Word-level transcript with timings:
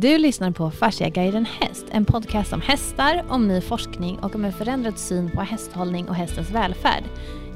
Du 0.00 0.18
lyssnar 0.18 0.50
på 0.50 0.70
Fasciaguiden 0.70 1.44
Häst, 1.44 1.86
en 1.90 2.04
podcast 2.04 2.52
om 2.52 2.60
hästar, 2.60 3.24
om 3.28 3.48
ny 3.48 3.60
forskning 3.60 4.18
och 4.18 4.34
om 4.34 4.44
en 4.44 4.52
förändrad 4.52 4.98
syn 4.98 5.30
på 5.30 5.40
hästhållning 5.40 6.08
och 6.08 6.14
hästens 6.14 6.50
välfärd. 6.50 7.04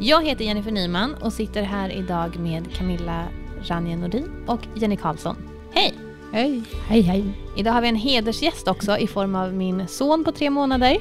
Jag 0.01 0.25
heter 0.25 0.45
Jennifer 0.45 0.71
Nyman 0.71 1.15
och 1.15 1.33
sitter 1.33 1.63
här 1.63 1.91
idag 1.91 2.39
med 2.39 2.75
Camilla 2.75 3.25
Ranje 3.63 3.97
Nordin 3.97 4.45
och 4.47 4.61
Jenny 4.75 4.97
Karlsson. 4.97 5.37
Hej! 5.73 5.95
Hej! 6.33 6.63
Hej 6.89 7.01
hej! 7.01 7.25
Idag 7.57 7.73
har 7.73 7.83
vi 7.83 7.89
en 7.89 7.97
hedersgäst 7.97 8.69
också 8.69 8.99
i 8.99 9.07
form 9.07 9.35
av 9.35 9.55
min 9.55 9.89
son 9.89 10.25
på 10.25 10.33
tre 10.33 10.51
månader. 10.51 10.97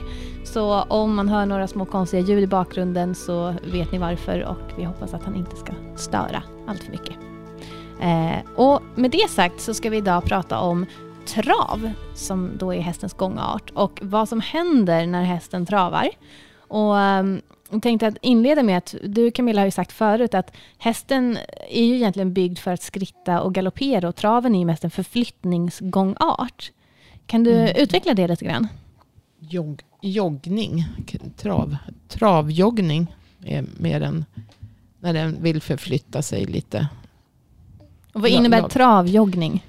Så 0.45 0.81
om 0.81 1.15
man 1.15 1.29
hör 1.29 1.45
några 1.45 1.67
små 1.67 1.85
konstiga 1.85 2.23
ljud 2.23 2.43
i 2.43 2.47
bakgrunden 2.47 3.15
så 3.15 3.55
vet 3.63 3.91
ni 3.91 3.97
varför 3.97 4.45
och 4.45 4.77
vi 4.77 4.83
hoppas 4.83 5.13
att 5.13 5.23
han 5.23 5.35
inte 5.35 5.55
ska 5.55 5.73
störa 5.95 6.43
allt 6.67 6.83
för 6.83 6.91
mycket. 6.91 7.15
Eh, 8.01 8.51
och 8.55 8.81
med 8.95 9.11
det 9.11 9.29
sagt 9.29 9.61
så 9.61 9.73
ska 9.73 9.89
vi 9.89 9.97
idag 9.97 10.25
prata 10.25 10.59
om 10.59 10.85
trav, 11.25 11.91
som 12.15 12.51
då 12.57 12.73
är 12.73 12.79
hästens 12.79 13.14
gångart, 13.14 13.69
och 13.69 14.00
vad 14.01 14.29
som 14.29 14.41
händer 14.41 15.05
när 15.05 15.23
hästen 15.23 15.65
travar. 15.65 16.09
Och 16.68 16.96
um, 16.96 17.41
jag 17.71 17.82
tänkte 17.82 18.07
att 18.07 18.18
inleda 18.21 18.63
med 18.63 18.77
att 18.77 18.96
du 19.04 19.32
Camilla 19.32 19.61
har 19.61 19.65
ju 19.65 19.71
sagt 19.71 19.91
förut 19.91 20.33
att 20.33 20.54
hästen 20.77 21.37
är 21.69 21.83
ju 21.83 21.96
egentligen 21.96 22.33
byggd 22.33 22.57
för 22.57 22.71
att 22.71 22.82
skritta 22.82 23.41
och 23.41 23.54
galoppera 23.54 24.07
och 24.07 24.15
traven 24.15 24.55
är 24.55 24.60
ju 24.60 24.65
mest 24.65 24.83
en 24.83 24.91
förflyttningsgångart. 24.91 26.71
Kan 27.25 27.43
du 27.43 27.54
mm. 27.54 27.75
utveckla 27.75 28.13
det 28.13 28.27
lite 28.27 28.46
grann? 28.46 28.68
Jog, 29.39 29.82
joggning, 30.01 30.85
trav, 31.38 31.77
travjoggning 32.08 33.16
är 33.45 33.66
mer 33.77 34.02
än 34.02 34.25
när 34.99 35.13
den 35.13 35.44
vill 35.44 35.61
förflytta 35.61 36.22
sig 36.22 36.45
lite. 36.45 36.88
Och 38.13 38.22
vad 38.22 38.30
innebär 38.30 38.69
travjoggning? 38.69 39.66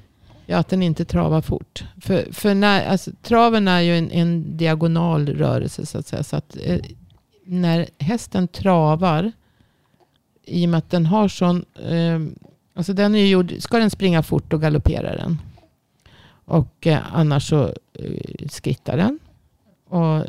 Ja, 0.47 0.59
att 0.59 0.69
den 0.69 0.83
inte 0.83 1.05
travar 1.05 1.41
fort. 1.41 1.85
För, 2.01 2.33
för 2.33 2.55
när, 2.55 2.87
alltså, 2.87 3.11
traven 3.23 3.69
är 3.69 3.81
ju 3.81 3.99
en, 3.99 4.11
en 4.11 4.57
diagonal 4.57 5.29
rörelse 5.29 5.87
så 5.87 5.99
att 5.99 6.07
säga. 6.07 6.23
Så 6.23 6.37
att, 6.37 6.57
eh, 6.61 6.81
när 7.45 7.87
hästen 7.99 8.49
travar, 8.49 9.33
i 10.45 10.67
och 10.67 10.71
med 10.71 10.79
att 10.79 10.91
den 10.91 11.07
har 11.07 11.29
sån... 11.29 11.65
Eh, 11.75 12.21
alltså 12.75 12.93
den 12.93 13.15
är 13.15 13.27
gjord, 13.27 13.55
ska 13.59 13.79
den 13.79 13.91
springa 13.91 14.23
fort 14.23 14.45
då 14.51 14.59
galopperar 14.59 15.17
den. 15.17 15.39
Och 16.45 16.87
eh, 16.87 16.99
annars 17.13 17.49
så 17.49 17.63
eh, 17.93 18.49
skrittar 18.49 18.97
den. 18.97 19.19
Och 19.89 20.25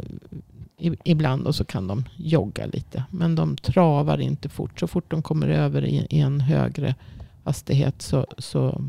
i, 0.78 0.92
ibland 1.04 1.48
och 1.48 1.56
så 1.56 1.66
kan 1.66 1.88
de 1.88 2.04
jogga 2.18 2.66
lite. 2.66 3.04
Men 3.10 3.36
de 3.36 3.58
travar 3.58 4.22
inte 4.22 4.50
fort. 4.50 4.80
Så 4.80 4.88
fort 4.88 5.12
de 5.12 5.22
kommer 5.22 5.48
över 5.48 5.86
i, 5.86 6.08
i 6.10 6.20
en 6.20 6.42
högre 6.42 6.96
hastighet 7.44 8.02
så, 8.02 8.28
så 8.38 8.84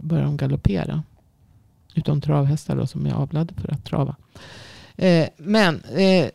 börjar 0.00 0.24
de 0.24 0.36
galoppera. 0.36 1.02
Utom 1.94 2.20
travhästar 2.20 2.76
då, 2.76 2.86
som 2.86 3.06
är 3.06 3.12
avlade 3.12 3.54
för 3.54 3.72
att 3.72 3.84
trava. 3.84 4.16
Eh, 4.96 5.28
men 5.36 5.82
eh, 5.84 6.28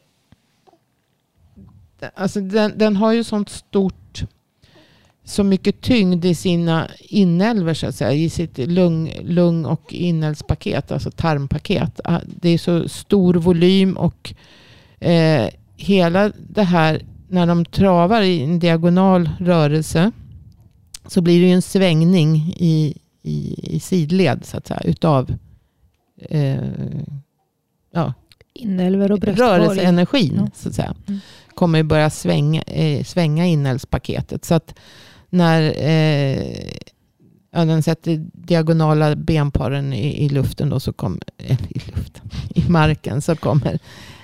alltså 2.15 2.41
den, 2.41 2.73
den, 2.75 2.95
har 2.95 3.13
ju 3.13 3.23
sånt 3.23 3.49
stort, 3.49 4.23
så 5.23 5.43
mycket 5.43 5.81
tyngd 5.81 6.25
i 6.25 6.35
sina 6.35 6.87
inälvor 6.99 7.73
så 7.73 7.87
att 7.87 7.95
säga. 7.95 8.11
I 8.11 8.29
sitt 8.29 8.57
lung, 8.57 9.13
lung 9.21 9.65
och 9.65 9.93
inälvspaket, 9.93 10.91
alltså 10.91 11.11
tarmpaket. 11.11 11.99
Ah, 12.03 12.19
det 12.25 12.49
är 12.49 12.57
så 12.57 12.89
stor 12.89 13.33
volym 13.33 13.97
och 13.97 14.33
eh, 14.99 15.49
hela 15.75 16.31
det 16.49 16.63
här 16.63 17.01
när 17.27 17.45
de 17.45 17.65
travar 17.65 18.21
i 18.21 18.43
en 18.43 18.59
diagonal 18.59 19.29
rörelse 19.39 20.11
så 21.07 21.21
blir 21.21 21.41
det 21.41 21.47
ju 21.47 21.53
en 21.53 21.61
svängning 21.61 22.35
i, 22.57 22.97
i, 23.29 23.59
i 23.75 23.79
sidled 23.79 24.45
så 24.45 24.57
att 24.57 24.67
säga, 24.67 24.81
utav 24.83 25.35
eh, 26.17 26.57
ja, 27.91 28.13
inälvor 28.53 29.11
och 29.11 29.23
rörelseenergin. 29.23 30.35
Ja. 30.35 30.49
Så 30.55 30.69
att 30.69 30.75
säga. 30.75 30.95
Mm. 31.07 31.19
Kommer 31.55 31.83
börja 31.83 32.09
svänga, 32.09 32.61
eh, 32.61 33.03
svänga 33.03 33.45
inälvspaketet. 33.45 34.45
Så 34.45 34.53
att 34.53 34.75
när 35.29 35.61
eh, 35.77 36.69
ja, 37.51 37.65
den 37.65 37.83
sätter 37.83 38.25
diagonala 38.33 39.15
benparen 39.15 39.93
i, 39.93 40.25
i 40.25 40.29
luften, 40.29 40.69
då 40.69 40.79
så 40.79 40.93
kommer, 40.93 41.23
eller 41.37 41.77
i 41.77 41.81
luften, 41.95 42.29
i 42.55 42.69
marken, 42.69 43.21
så 43.21 43.35
kommer 43.35 43.79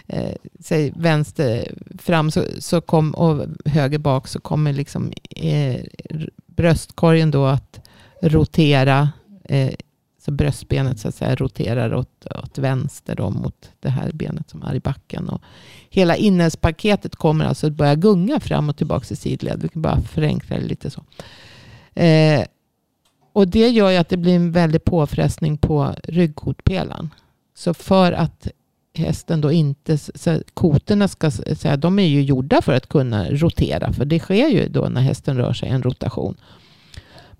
eh, 0.07 0.35
säg 0.59 0.93
vänster 0.95 1.73
fram 1.99 2.31
så, 2.31 2.43
så 2.59 2.81
kom, 2.81 3.11
och 3.11 3.45
höger 3.65 3.99
bak 3.99 4.27
så 4.27 4.39
kommer 4.39 4.73
liksom 4.73 5.11
eh, 5.29 5.81
bröstkorgen 6.47 7.31
då 7.31 7.45
att 7.45 7.84
rotera. 8.21 9.09
Eh, 9.43 9.73
så 10.25 10.31
bröstbenet 10.31 10.99
så 10.99 11.07
att 11.07 11.15
säga 11.15 11.35
roterar 11.35 11.93
åt, 11.93 12.25
åt 12.43 12.57
vänster 12.57 13.15
då, 13.15 13.29
mot 13.29 13.69
det 13.79 13.89
här 13.89 14.11
benet 14.13 14.49
som 14.49 14.63
är 14.63 14.75
i 14.75 14.79
backen. 14.79 15.29
Och 15.29 15.41
hela 15.89 16.15
inälvspaketet 16.15 17.15
kommer 17.15 17.45
alltså 17.45 17.67
att 17.67 17.73
börja 17.73 17.95
gunga 17.95 18.39
fram 18.39 18.69
och 18.69 18.77
tillbaka 18.77 19.05
i 19.13 19.15
sidled. 19.15 19.61
Vi 19.61 19.67
kan 19.67 19.81
bara 19.81 20.01
förenkla 20.01 20.55
det 20.55 20.65
lite 20.65 20.89
så. 20.89 21.03
Eh, 22.01 22.45
och 23.33 23.47
det 23.47 23.69
gör 23.69 23.89
ju 23.89 23.97
att 23.97 24.09
det 24.09 24.17
blir 24.17 24.35
en 24.35 24.51
väldig 24.51 24.83
påfrestning 24.83 25.57
på 25.57 25.95
ryggkotpelaren. 26.03 27.09
Så 27.55 27.73
för 27.73 28.11
att 28.11 28.47
hästen 28.93 29.41
då 29.41 29.51
inte, 29.51 29.97
så 29.97 30.41
koterna 30.53 31.07
ska 31.07 31.31
säga, 31.31 31.77
de 31.77 31.99
är 31.99 32.07
ju 32.07 32.21
gjorda 32.21 32.61
för 32.61 32.73
att 32.73 32.89
kunna 32.89 33.29
rotera. 33.29 33.93
För 33.93 34.05
det 34.05 34.19
sker 34.19 34.47
ju 34.47 34.67
då 34.67 34.89
när 34.89 35.01
hästen 35.01 35.37
rör 35.37 35.53
sig 35.53 35.69
en 35.69 35.83
rotation. 35.83 36.37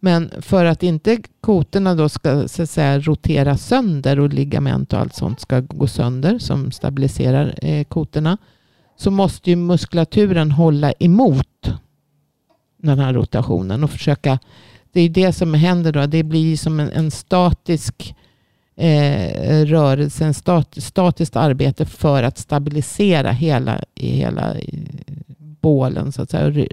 Men 0.06 0.32
för 0.42 0.66
att 0.66 0.84
inte 0.84 1.18
koterna 1.42 1.96
då 1.96 2.10
ska 2.10 2.48
så 2.48 2.64
att 2.64 2.70
säga, 2.70 3.00
rotera 3.00 3.58
sönder 3.58 4.20
och 4.20 4.34
ligament 4.34 4.94
och 4.94 5.00
allt 5.00 5.16
sånt 5.16 5.40
ska 5.40 5.60
gå 5.60 5.88
sönder 5.88 6.40
som 6.40 6.72
stabiliserar 6.72 7.56
eh, 7.62 7.84
koterna. 7.84 8.38
Så 8.98 9.12
måste 9.12 9.50
ju 9.50 9.56
muskulaturen 9.56 10.52
hålla 10.52 10.92
emot 11.00 11.72
den 12.78 13.00
här 13.00 13.14
rotationen 13.14 13.84
och 13.84 13.92
försöka. 13.92 14.40
Det 14.92 15.02
är 15.02 15.10
det 15.10 15.34
som 15.34 15.54
händer 15.54 15.92
då. 15.92 16.06
Det 16.06 16.24
blir 16.24 16.58
som 16.58 16.80
en, 16.80 16.92
en 16.92 17.12
statisk 17.12 18.16
eh, 18.76 19.66
rörelse, 19.66 20.26
en 20.26 20.34
stat, 20.34 20.76
statiskt 20.78 21.36
arbete 21.36 21.86
för 21.86 22.24
att 22.24 22.38
stabilisera 22.38 23.32
hela, 23.32 23.82
hela 23.96 24.56
bålen 25.62 26.12
så 26.12 26.22
att 26.22 26.30
säga, 26.30 26.66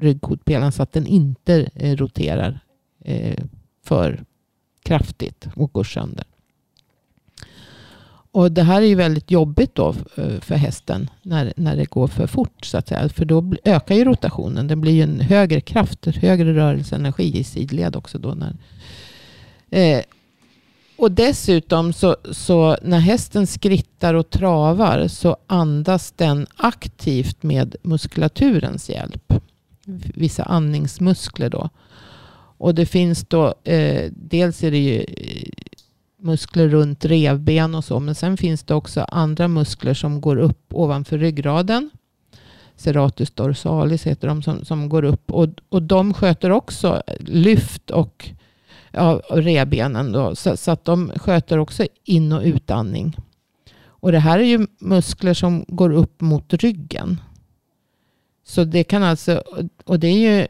ryggkotpelaren 0.00 0.72
så 0.72 0.82
att 0.82 0.92
den 0.92 1.06
inte 1.06 1.70
eh, 1.74 1.96
roterar 1.96 2.63
eh, 3.04 3.44
för 3.84 4.24
kraftigt 4.82 5.46
och 5.56 5.72
går 5.72 5.84
sönder. 5.84 6.24
Och 8.34 8.52
det 8.52 8.62
här 8.62 8.82
är 8.82 8.86
ju 8.86 8.94
väldigt 8.94 9.30
jobbigt 9.30 9.74
då 9.74 9.94
eh, 10.16 10.40
för 10.40 10.54
hästen 10.54 11.10
när, 11.22 11.52
när 11.56 11.76
det 11.76 11.90
går 11.90 12.06
för 12.06 12.26
fort. 12.26 12.64
Så 12.64 12.78
att 12.78 12.88
säga. 12.88 13.08
För 13.08 13.24
då 13.24 13.54
ökar 13.64 13.94
ju 13.94 14.04
rotationen. 14.04 14.66
Det 14.66 14.76
blir 14.76 14.92
ju 14.92 15.02
en 15.02 15.20
högre 15.20 15.60
kraft, 15.60 16.06
högre 16.06 16.54
rörelseenergi 16.54 17.38
i 17.38 17.44
sidled 17.44 17.96
också. 17.96 18.18
Då 18.18 18.34
när, 18.34 18.56
eh, 19.70 20.04
och 20.96 21.12
dessutom 21.12 21.92
så, 21.92 22.16
så 22.30 22.76
när 22.82 22.98
hästen 22.98 23.46
skrittar 23.46 24.14
och 24.14 24.30
travar 24.30 25.08
så 25.08 25.36
andas 25.46 26.12
den 26.12 26.46
aktivt 26.56 27.42
med 27.42 27.76
muskulaturens 27.82 28.90
hjälp. 28.90 29.32
Vissa 30.14 30.42
andningsmuskler 30.42 31.50
då. 31.50 31.70
Och 32.64 32.74
det 32.74 32.86
finns 32.86 33.24
då, 33.24 33.54
eh, 33.64 34.10
dels 34.12 34.64
är 34.64 34.70
det 34.70 34.78
ju 34.78 35.00
eh, 35.00 35.48
muskler 36.18 36.68
runt 36.68 37.04
revben 37.04 37.74
och 37.74 37.84
så. 37.84 38.00
Men 38.00 38.14
sen 38.14 38.36
finns 38.36 38.62
det 38.62 38.74
också 38.74 39.00
andra 39.00 39.48
muskler 39.48 39.94
som 39.94 40.20
går 40.20 40.36
upp 40.36 40.74
ovanför 40.74 41.18
ryggraden. 41.18 41.90
Serratus 42.76 43.30
dorsalis 43.30 44.06
heter 44.06 44.28
de 44.28 44.42
som, 44.42 44.64
som 44.64 44.88
går 44.88 45.04
upp. 45.04 45.30
Och, 45.30 45.48
och 45.68 45.82
de 45.82 46.14
sköter 46.14 46.50
också 46.50 47.02
lyft 47.18 47.90
och 47.90 48.30
ja, 48.90 49.20
revbenen. 49.30 50.12
Då, 50.12 50.34
så, 50.34 50.56
så, 50.56 50.70
att 50.70 50.84
de 50.84 51.12
sköter 51.16 51.58
också 51.58 51.86
in 52.04 52.32
och 52.32 52.42
utandning. 52.42 53.16
Och 53.84 54.12
det 54.12 54.18
här 54.18 54.38
är 54.38 54.44
ju 54.44 54.66
muskler 54.78 55.34
som 55.34 55.64
går 55.68 55.92
upp 55.92 56.20
mot 56.20 56.52
ryggen. 56.52 57.20
Så 58.44 58.64
det 58.64 58.84
kan 58.84 59.02
alltså, 59.02 59.42
och 59.84 60.00
det 60.00 60.08
är 60.08 60.18
ju 60.18 60.46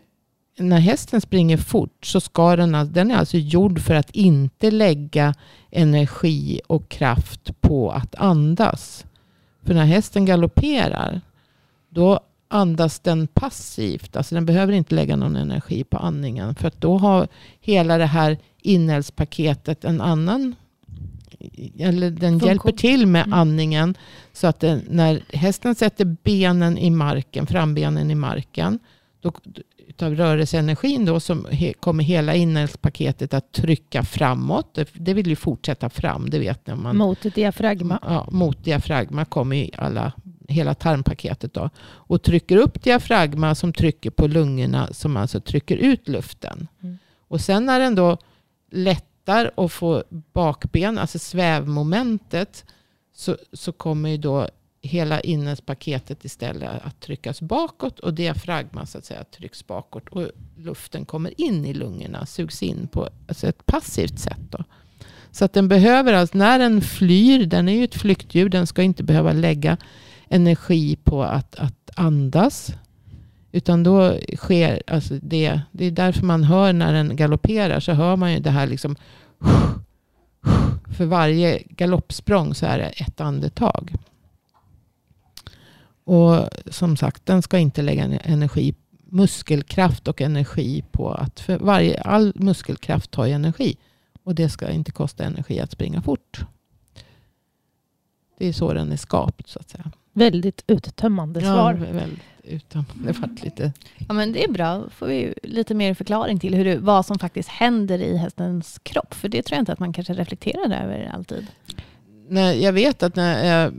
när 0.57 0.79
hästen 0.79 1.21
springer 1.21 1.57
fort 1.57 2.07
så 2.07 2.21
ska 2.21 2.57
den, 2.57 2.93
den 2.93 3.11
är 3.11 3.17
alltså 3.17 3.37
gjord 3.37 3.81
för 3.81 3.95
att 3.95 4.11
inte 4.11 4.71
lägga 4.71 5.35
energi 5.71 6.61
och 6.67 6.89
kraft 6.89 7.61
på 7.61 7.91
att 7.91 8.15
andas. 8.15 9.05
För 9.63 9.75
när 9.75 9.85
hästen 9.85 10.25
galopperar 10.25 11.21
då 11.89 12.21
andas 12.49 13.01
den 13.01 13.27
passivt. 13.27 14.17
Alltså 14.17 14.35
den 14.35 14.47
behöver 14.47 14.73
inte 14.73 14.95
lägga 14.95 15.17
någon 15.17 15.37
energi 15.37 15.85
på 15.85 15.97
andningen. 15.97 16.55
För 16.55 16.69
att 16.69 16.81
då 16.81 16.99
har 16.99 17.29
hela 17.61 17.99
det 17.99 18.07
här 18.07 18.39
inälvspaketet 18.63 19.85
en 19.85 20.01
annan 20.01 20.55
eller 21.79 22.11
den 22.11 22.33
Funktion. 22.33 22.49
hjälper 22.49 22.73
till 22.73 23.07
med 23.07 23.27
mm. 23.27 23.33
andningen. 23.33 23.95
Så 24.33 24.47
att 24.47 24.61
den, 24.61 24.83
när 24.91 25.23
hästen 25.33 25.75
sätter 25.75 26.05
benen 26.05 26.79
i 26.79 26.91
marken, 26.91 27.47
frambenen 27.47 28.11
i 28.11 28.15
marken, 28.15 28.79
då 29.21 29.33
utav 29.89 30.15
rörelseenergin 30.15 31.05
då 31.05 31.21
som 31.21 31.47
he, 31.51 31.73
kommer 31.73 32.05
hela 32.05 32.35
inälvspaketet 32.35 33.35
att 33.35 33.53
trycka 33.53 34.03
framåt. 34.03 34.75
Det, 34.75 34.89
det 34.93 35.15
vill 35.15 35.27
ju 35.27 35.37
fortsätta 35.37 35.91
fram, 35.91 36.31
det 36.31 36.39
vet 36.39 36.67
ni. 36.67 36.75
Man, 36.75 36.97
mot 36.97 37.35
diafragma. 37.35 37.99
Ja, 38.03 38.29
mot 38.31 38.65
diafragma 38.65 39.25
kommer 39.25 39.57
ju 39.57 39.71
alla, 39.77 40.13
hela 40.49 40.75
tarmpaketet 40.75 41.55
då. 41.55 41.71
Och 41.85 42.23
trycker 42.23 42.57
upp 42.57 42.83
diafragma 42.83 43.55
som 43.55 43.73
trycker 43.73 44.11
på 44.11 44.27
lungorna 44.27 44.89
som 44.93 45.17
alltså 45.17 45.41
trycker 45.41 45.77
ut 45.77 46.09
luften. 46.09 46.69
Mm. 46.83 46.99
Och 47.29 47.41
sen 47.41 47.67
när 47.67 47.81
den 47.81 47.95
då 47.95 48.19
lättar 48.71 49.61
och 49.61 49.73
får 49.73 50.05
bakben, 50.33 50.99
alltså 50.99 51.19
svävmomentet, 51.19 52.65
så, 53.15 53.37
så 53.53 53.73
kommer 53.73 54.11
ju 54.11 54.17
då 54.17 54.49
hela 54.85 55.21
innespaketet 55.21 56.25
istället 56.25 56.71
att 56.83 57.01
tryckas 57.01 57.41
bakåt 57.41 57.99
och 57.99 58.15
diafragman 58.15 58.87
så 58.87 58.99
att 58.99 59.05
säga 59.05 59.25
trycks 59.25 59.67
bakåt 59.67 60.09
och 60.09 60.29
luften 60.57 61.05
kommer 61.05 61.41
in 61.41 61.65
i 61.65 61.75
lungorna, 61.75 62.27
sugs 62.27 62.63
in 62.63 62.89
på 62.89 63.09
alltså 63.29 63.47
ett 63.47 63.67
passivt 63.67 64.19
sätt. 64.19 64.41
Då. 64.51 64.65
Så 65.31 65.45
att 65.45 65.53
den 65.53 65.69
behöver, 65.69 66.13
alltså 66.13 66.39
när 66.39 66.59
den 66.59 66.81
flyr, 66.81 67.47
den 67.47 67.69
är 67.69 67.77
ju 67.77 67.85
ett 67.85 67.95
flyktdjur, 67.95 68.49
den 68.49 68.67
ska 68.67 68.83
inte 68.83 69.03
behöva 69.03 69.33
lägga 69.33 69.77
energi 70.29 70.97
på 70.97 71.23
att, 71.23 71.55
att 71.55 71.91
andas. 71.97 72.73
Utan 73.53 73.83
då 73.83 74.19
sker 74.37 74.83
alltså 74.87 75.15
det, 75.23 75.61
det 75.73 75.85
är 75.85 75.91
därför 75.91 76.25
man 76.25 76.45
hör 76.45 76.73
när 76.73 76.93
den 76.93 77.17
galopperar 77.17 77.81
så 77.81 77.93
hör 77.93 78.17
man 78.17 78.33
ju 78.33 78.41
det 78.41 78.51
här 78.51 78.67
liksom 78.67 78.97
för 80.97 81.05
varje 81.05 81.63
galoppsprång 81.69 82.55
så 82.55 82.67
är 82.67 82.79
det 82.79 82.89
ett 82.89 83.21
andetag. 83.21 83.95
Och 86.05 86.49
som 86.67 86.97
sagt, 86.97 87.27
den 87.27 87.43
ska 87.43 87.59
inte 87.59 87.83
lägga 87.83 88.05
energi, 88.05 88.75
muskelkraft 89.05 90.09
och 90.09 90.21
energi 90.21 90.85
på 90.93 91.11
att, 91.11 91.41
för 91.41 91.59
varje, 91.59 92.01
all 92.01 92.33
muskelkraft 92.35 93.11
tar 93.11 93.27
ju 93.27 93.33
energi. 93.33 93.77
Och 94.23 94.35
det 94.35 94.49
ska 94.49 94.71
inte 94.71 94.93
kosta 94.93 95.25
energi 95.25 95.61
att 95.61 95.73
springa 95.73 96.03
fort. 96.03 96.41
Det 98.39 98.47
är 98.47 98.53
så 98.53 98.73
den 98.73 98.93
är 98.93 98.97
skapt 98.97 99.49
så 99.49 99.59
att 99.59 99.71
säga. 99.71 99.91
Väldigt 100.13 100.65
uttömmande 100.67 101.41
svar. 101.41 101.85
Ja, 101.87 101.93
väldigt 101.93 102.21
utan, 102.45 102.85
det 102.95 103.13
vart 103.13 103.43
lite... 103.43 103.73
Ja, 104.09 104.15
men 104.15 104.33
det 104.33 104.45
är 104.45 104.53
bra. 104.53 104.79
Då 104.79 104.91
får 104.91 105.07
vi 105.07 105.35
lite 105.43 105.75
mer 105.75 105.95
förklaring 105.95 106.39
till 106.39 106.55
hur 106.55 106.65
det, 106.65 106.79
vad 106.79 107.07
som 107.07 107.19
faktiskt 107.19 107.49
händer 107.49 107.99
i 107.99 108.17
hästens 108.17 108.81
kropp. 108.83 109.15
För 109.15 109.29
det 109.29 109.43
tror 109.43 109.57
jag 109.57 109.63
inte 109.63 109.73
att 109.73 109.79
man 109.79 109.93
kanske 109.93 110.13
reflekterar 110.15 110.85
över 110.85 111.11
alltid. 111.15 111.47
Nej, 112.29 112.63
jag 112.63 112.73
vet 112.73 113.03
att 113.03 113.17
när 113.17 113.45
jag 113.45 113.73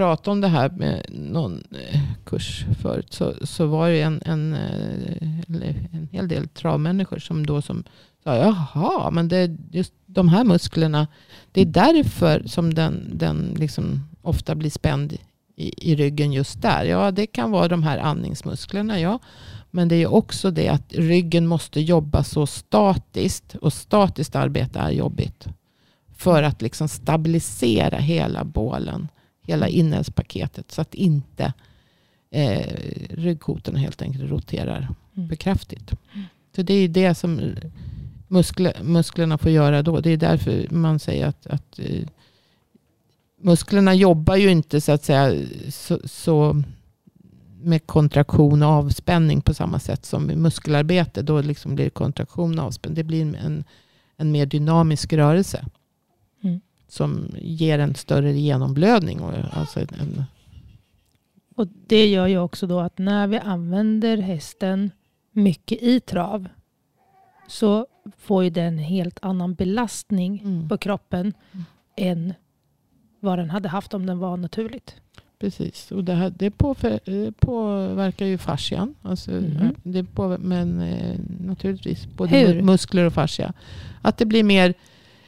pratade 0.00 0.30
om 0.30 0.40
det 0.40 0.48
här 0.48 0.70
med 0.70 1.06
någon 1.08 1.62
eh, 1.70 2.00
kurs 2.24 2.64
förut 2.82 3.12
så, 3.12 3.34
så 3.42 3.66
var 3.66 3.88
det 3.88 4.00
en, 4.00 4.22
en, 4.24 4.54
eh, 4.54 5.76
en 5.92 6.08
hel 6.12 6.28
del 6.28 6.48
travmänniskor 6.48 7.18
som 7.18 7.46
då 7.46 7.62
som 7.62 7.84
sa 8.24 8.36
jaha, 8.36 9.10
men 9.10 9.28
det, 9.28 9.56
just 9.70 9.92
de 10.06 10.28
här 10.28 10.44
musklerna, 10.44 11.06
det 11.52 11.60
är 11.60 11.66
därför 11.66 12.42
som 12.46 12.74
den, 12.74 13.10
den 13.14 13.54
liksom 13.58 14.08
ofta 14.22 14.54
blir 14.54 14.70
spänd 14.70 15.12
i, 15.56 15.90
i 15.90 15.96
ryggen 15.96 16.32
just 16.32 16.62
där. 16.62 16.84
Ja, 16.84 17.10
det 17.10 17.26
kan 17.26 17.50
vara 17.50 17.68
de 17.68 17.82
här 17.82 17.98
andningsmusklerna, 17.98 19.00
ja. 19.00 19.18
Men 19.70 19.88
det 19.88 19.96
är 19.96 20.14
också 20.14 20.50
det 20.50 20.68
att 20.68 20.92
ryggen 20.92 21.46
måste 21.46 21.80
jobba 21.80 22.24
så 22.24 22.46
statiskt. 22.46 23.54
Och 23.54 23.72
statiskt 23.72 24.36
arbete 24.36 24.78
är 24.78 24.90
jobbigt. 24.90 25.46
För 26.16 26.42
att 26.42 26.62
liksom 26.62 26.88
stabilisera 26.88 27.98
hela 27.98 28.44
bålen. 28.44 29.08
Hela 29.50 29.68
inälvspaketet. 29.68 30.72
Så 30.72 30.80
att 30.80 30.94
inte 30.94 31.52
eh, 32.30 32.76
ryggkotorna 33.10 33.78
helt 33.78 34.02
enkelt 34.02 34.30
roterar 34.30 34.88
Mm. 35.16 35.28
för 35.28 35.36
kraftigt. 35.36 35.90
Så 36.56 36.62
det 36.62 36.74
är 36.74 36.88
det 36.88 37.14
som 37.14 37.54
muskler, 38.28 38.72
musklerna 38.82 39.38
får 39.38 39.50
göra 39.50 39.82
då. 39.82 40.00
Det 40.00 40.10
är 40.10 40.16
därför 40.16 40.66
man 40.70 40.98
säger 40.98 41.26
att, 41.26 41.46
att 41.46 41.78
eh, 41.78 42.06
musklerna 43.40 43.94
jobbar 43.94 44.36
ju 44.36 44.50
inte 44.50 44.80
så 44.80 44.92
att 44.92 45.04
säga 45.04 45.46
så, 45.70 46.00
så 46.04 46.62
med 47.62 47.86
kontraktion 47.86 48.62
och 48.62 48.68
avspänning 48.68 49.40
på 49.40 49.54
samma 49.54 49.78
sätt 49.78 50.04
som 50.06 50.24
muskelarbete. 50.26 51.22
Då 51.22 51.40
liksom 51.40 51.74
blir 51.74 51.84
det 51.84 51.90
kontraktion 51.90 52.58
och 52.58 52.64
avspänning. 52.64 52.94
Det 52.94 53.04
blir 53.04 53.36
en, 53.36 53.64
en 54.16 54.32
mer 54.32 54.46
dynamisk 54.46 55.12
rörelse. 55.12 55.66
Mm. 56.42 56.60
Som 56.90 57.30
ger 57.38 57.78
en 57.78 57.94
större 57.94 58.32
genomblödning. 58.32 59.20
Och, 59.20 59.32
alltså 59.52 59.80
en, 59.80 60.24
Och 61.56 61.66
det 61.86 62.06
gör 62.06 62.26
ju 62.26 62.38
också 62.38 62.66
då 62.66 62.80
att 62.80 62.98
när 62.98 63.26
vi 63.26 63.38
använder 63.38 64.16
hästen 64.16 64.90
mycket 65.32 65.82
i 65.82 66.00
trav 66.00 66.48
så 67.48 67.86
får 68.18 68.44
ju 68.44 68.50
den 68.50 68.64
en 68.66 68.78
helt 68.78 69.18
annan 69.22 69.54
belastning 69.54 70.40
Mm. 70.44 70.68
på 70.68 70.78
kroppen 70.78 71.32
Mm. 71.52 71.64
än 71.96 72.34
vad 73.20 73.38
den 73.38 73.50
hade 73.50 73.68
haft 73.68 73.94
om 73.94 74.06
den 74.06 74.18
var 74.18 74.36
naturligt. 74.36 74.94
Precis, 75.38 75.92
och 75.92 76.04
det, 76.04 76.14
här, 76.14 76.30
det 76.38 76.46
eh, 76.46 77.30
påverkar 77.40 78.26
ju 78.26 78.38
fascian. 78.38 78.94
Alltså, 79.02 79.30
Mhm. 79.30 79.56
eh, 79.62 79.70
det 79.82 80.04
men 80.38 80.80
eh, 80.80 81.18
naturligtvis 81.40 82.06
både 82.16 82.30
Hur? 82.36 82.54
mu- 82.54 82.62
muskler 82.62 83.04
och 83.04 83.12
fascia. 83.12 83.52
Att 84.02 84.16
det 84.18 84.26
blir 84.26 84.44
mer... 84.44 84.74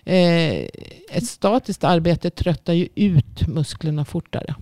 Eh, 0.04 0.68
ett 1.10 1.26
statiskt 1.26 1.84
arbete 1.84 2.30
tröttar 2.30 2.72
ju 2.72 2.88
ut 2.94 3.46
musklerna 3.48 4.04
fortare. 4.04 4.54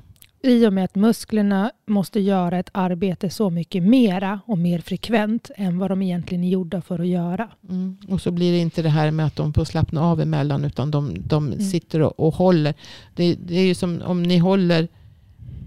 I 0.43 0.67
och 0.67 0.73
med 0.73 0.85
att 0.85 0.95
musklerna 0.95 1.71
måste 1.87 2.21
göra 2.21 2.59
ett 2.59 2.71
arbete 2.73 3.31
så 3.31 3.51
mycket 3.51 3.83
mera 3.83 4.41
och 4.47 4.59
mer 4.59 4.79
frekvent 4.79 5.51
än 5.57 5.79
vad 5.79 5.91
de 5.91 6.03
egentligen 6.03 6.45
är 6.45 6.49
gjorda 6.49 6.81
för 6.81 6.99
att 6.99 7.07
göra. 7.07 7.49
Mm. 7.69 7.97
Och 8.09 8.21
så 8.21 8.31
blir 8.31 8.53
det 8.53 8.59
inte 8.59 8.83
det 8.83 8.89
här 8.89 9.11
med 9.11 9.27
att 9.27 9.37
de 9.37 9.53
får 9.53 9.65
slappna 9.65 10.01
av 10.03 10.21
emellan 10.21 10.65
utan 10.65 10.91
de, 10.91 11.15
de 11.27 11.47
Mm. 11.47 11.61
sitter 11.61 12.01
och, 12.03 12.21
och 12.27 12.35
håller. 12.35 12.75
Det, 13.15 13.35
det 13.35 13.59
är 13.59 13.65
ju 13.65 13.75
som 13.75 14.03
om 14.05 14.23
ni 14.23 14.39
håller 14.39 14.89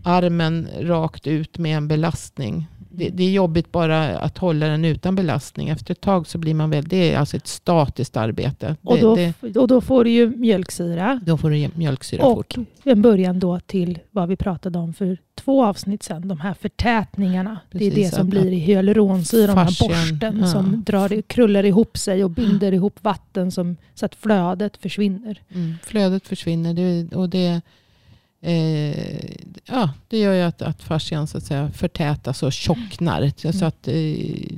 armen 0.03 0.67
rakt 0.81 1.27
ut 1.27 1.57
med 1.57 1.77
en 1.77 1.87
belastning. 1.87 2.67
Det, 2.95 3.09
det 3.09 3.23
är 3.23 3.31
jobbigt 3.31 3.71
bara 3.71 4.17
att 4.17 4.37
hålla 4.37 4.67
den 4.67 4.85
utan 4.85 5.15
belastning. 5.15 5.69
Efter 5.69 5.91
ett 5.91 6.01
tag 6.01 6.27
så 6.27 6.37
blir 6.37 6.53
man 6.53 6.69
väl, 6.69 6.83
det 6.83 7.13
är 7.13 7.17
alltså 7.17 7.37
ett 7.37 7.47
statiskt 7.47 8.17
arbete. 8.17 8.75
Och 8.81 8.95
Det, 8.95 9.01
då, 9.01 9.15
det, 9.15 9.59
och 9.59 9.67
då 9.67 9.81
får 9.81 10.03
du 10.03 10.09
ju 10.09 10.27
mjölksyra 10.27 11.19
då 11.25 11.37
får 11.37 11.49
du 11.49 11.69
mjölksyra 11.75 12.25
och 12.25 12.35
fort. 12.35 12.67
en 12.83 13.01
början 13.01 13.39
då 13.39 13.59
till 13.59 13.99
vad 14.11 14.29
vi 14.29 14.35
pratade 14.35 14.79
om 14.79 14.93
för 14.93 15.17
två 15.35 15.65
avsnitt 15.65 16.03
sedan. 16.03 16.27
De 16.27 16.39
här 16.39 16.53
förtätningarna. 16.53 17.59
det 17.71 17.85
är 17.85 17.91
Precis, 17.91 18.11
det 18.11 18.15
som 18.15 18.29
blir 18.29 18.51
i 18.51 18.59
hyaluronsyra. 18.59 19.47
De 19.47 19.57
här 19.57 19.87
borsten 19.87 20.39
ja. 20.39 20.47
som 20.47 20.83
drar, 20.85 21.21
krullar 21.21 21.65
ihop 21.65 21.97
sig 21.97 22.23
och 22.23 22.29
binder 22.29 22.71
ihop 22.71 22.99
vatten 23.01 23.51
som, 23.51 23.77
så 23.93 24.05
att 24.05 24.15
flödet 24.15 24.77
försvinner. 24.77 25.41
Mm. 25.53 25.75
Flödet 25.83 26.27
försvinner 26.27 26.73
det, 26.73 27.15
och 27.15 27.29
det, 27.29 27.61
eh, 28.43 29.35
ja, 29.65 29.89
det 30.07 30.17
gör 30.17 30.33
ju 30.33 30.41
att, 30.41 30.61
att 30.61 30.83
fascian 30.83 31.27
så 31.27 31.37
att 31.37 31.43
säga, 31.43 31.71
förtätas 31.71 32.43
och 32.43 32.53
tjocknar. 32.53 33.31
Så 33.37 33.47
Mm. 33.47 33.67
att 33.67 33.87
eh, 33.87 34.57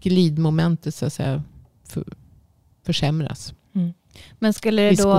glidmomentet 0.00 0.94
så 0.94 1.06
att 1.06 1.12
säga, 1.12 1.42
för, 1.88 2.04
försämras. 2.86 3.54
Men 4.38 4.52
skulle 4.52 4.82
det 4.82 5.02
då, 5.02 5.12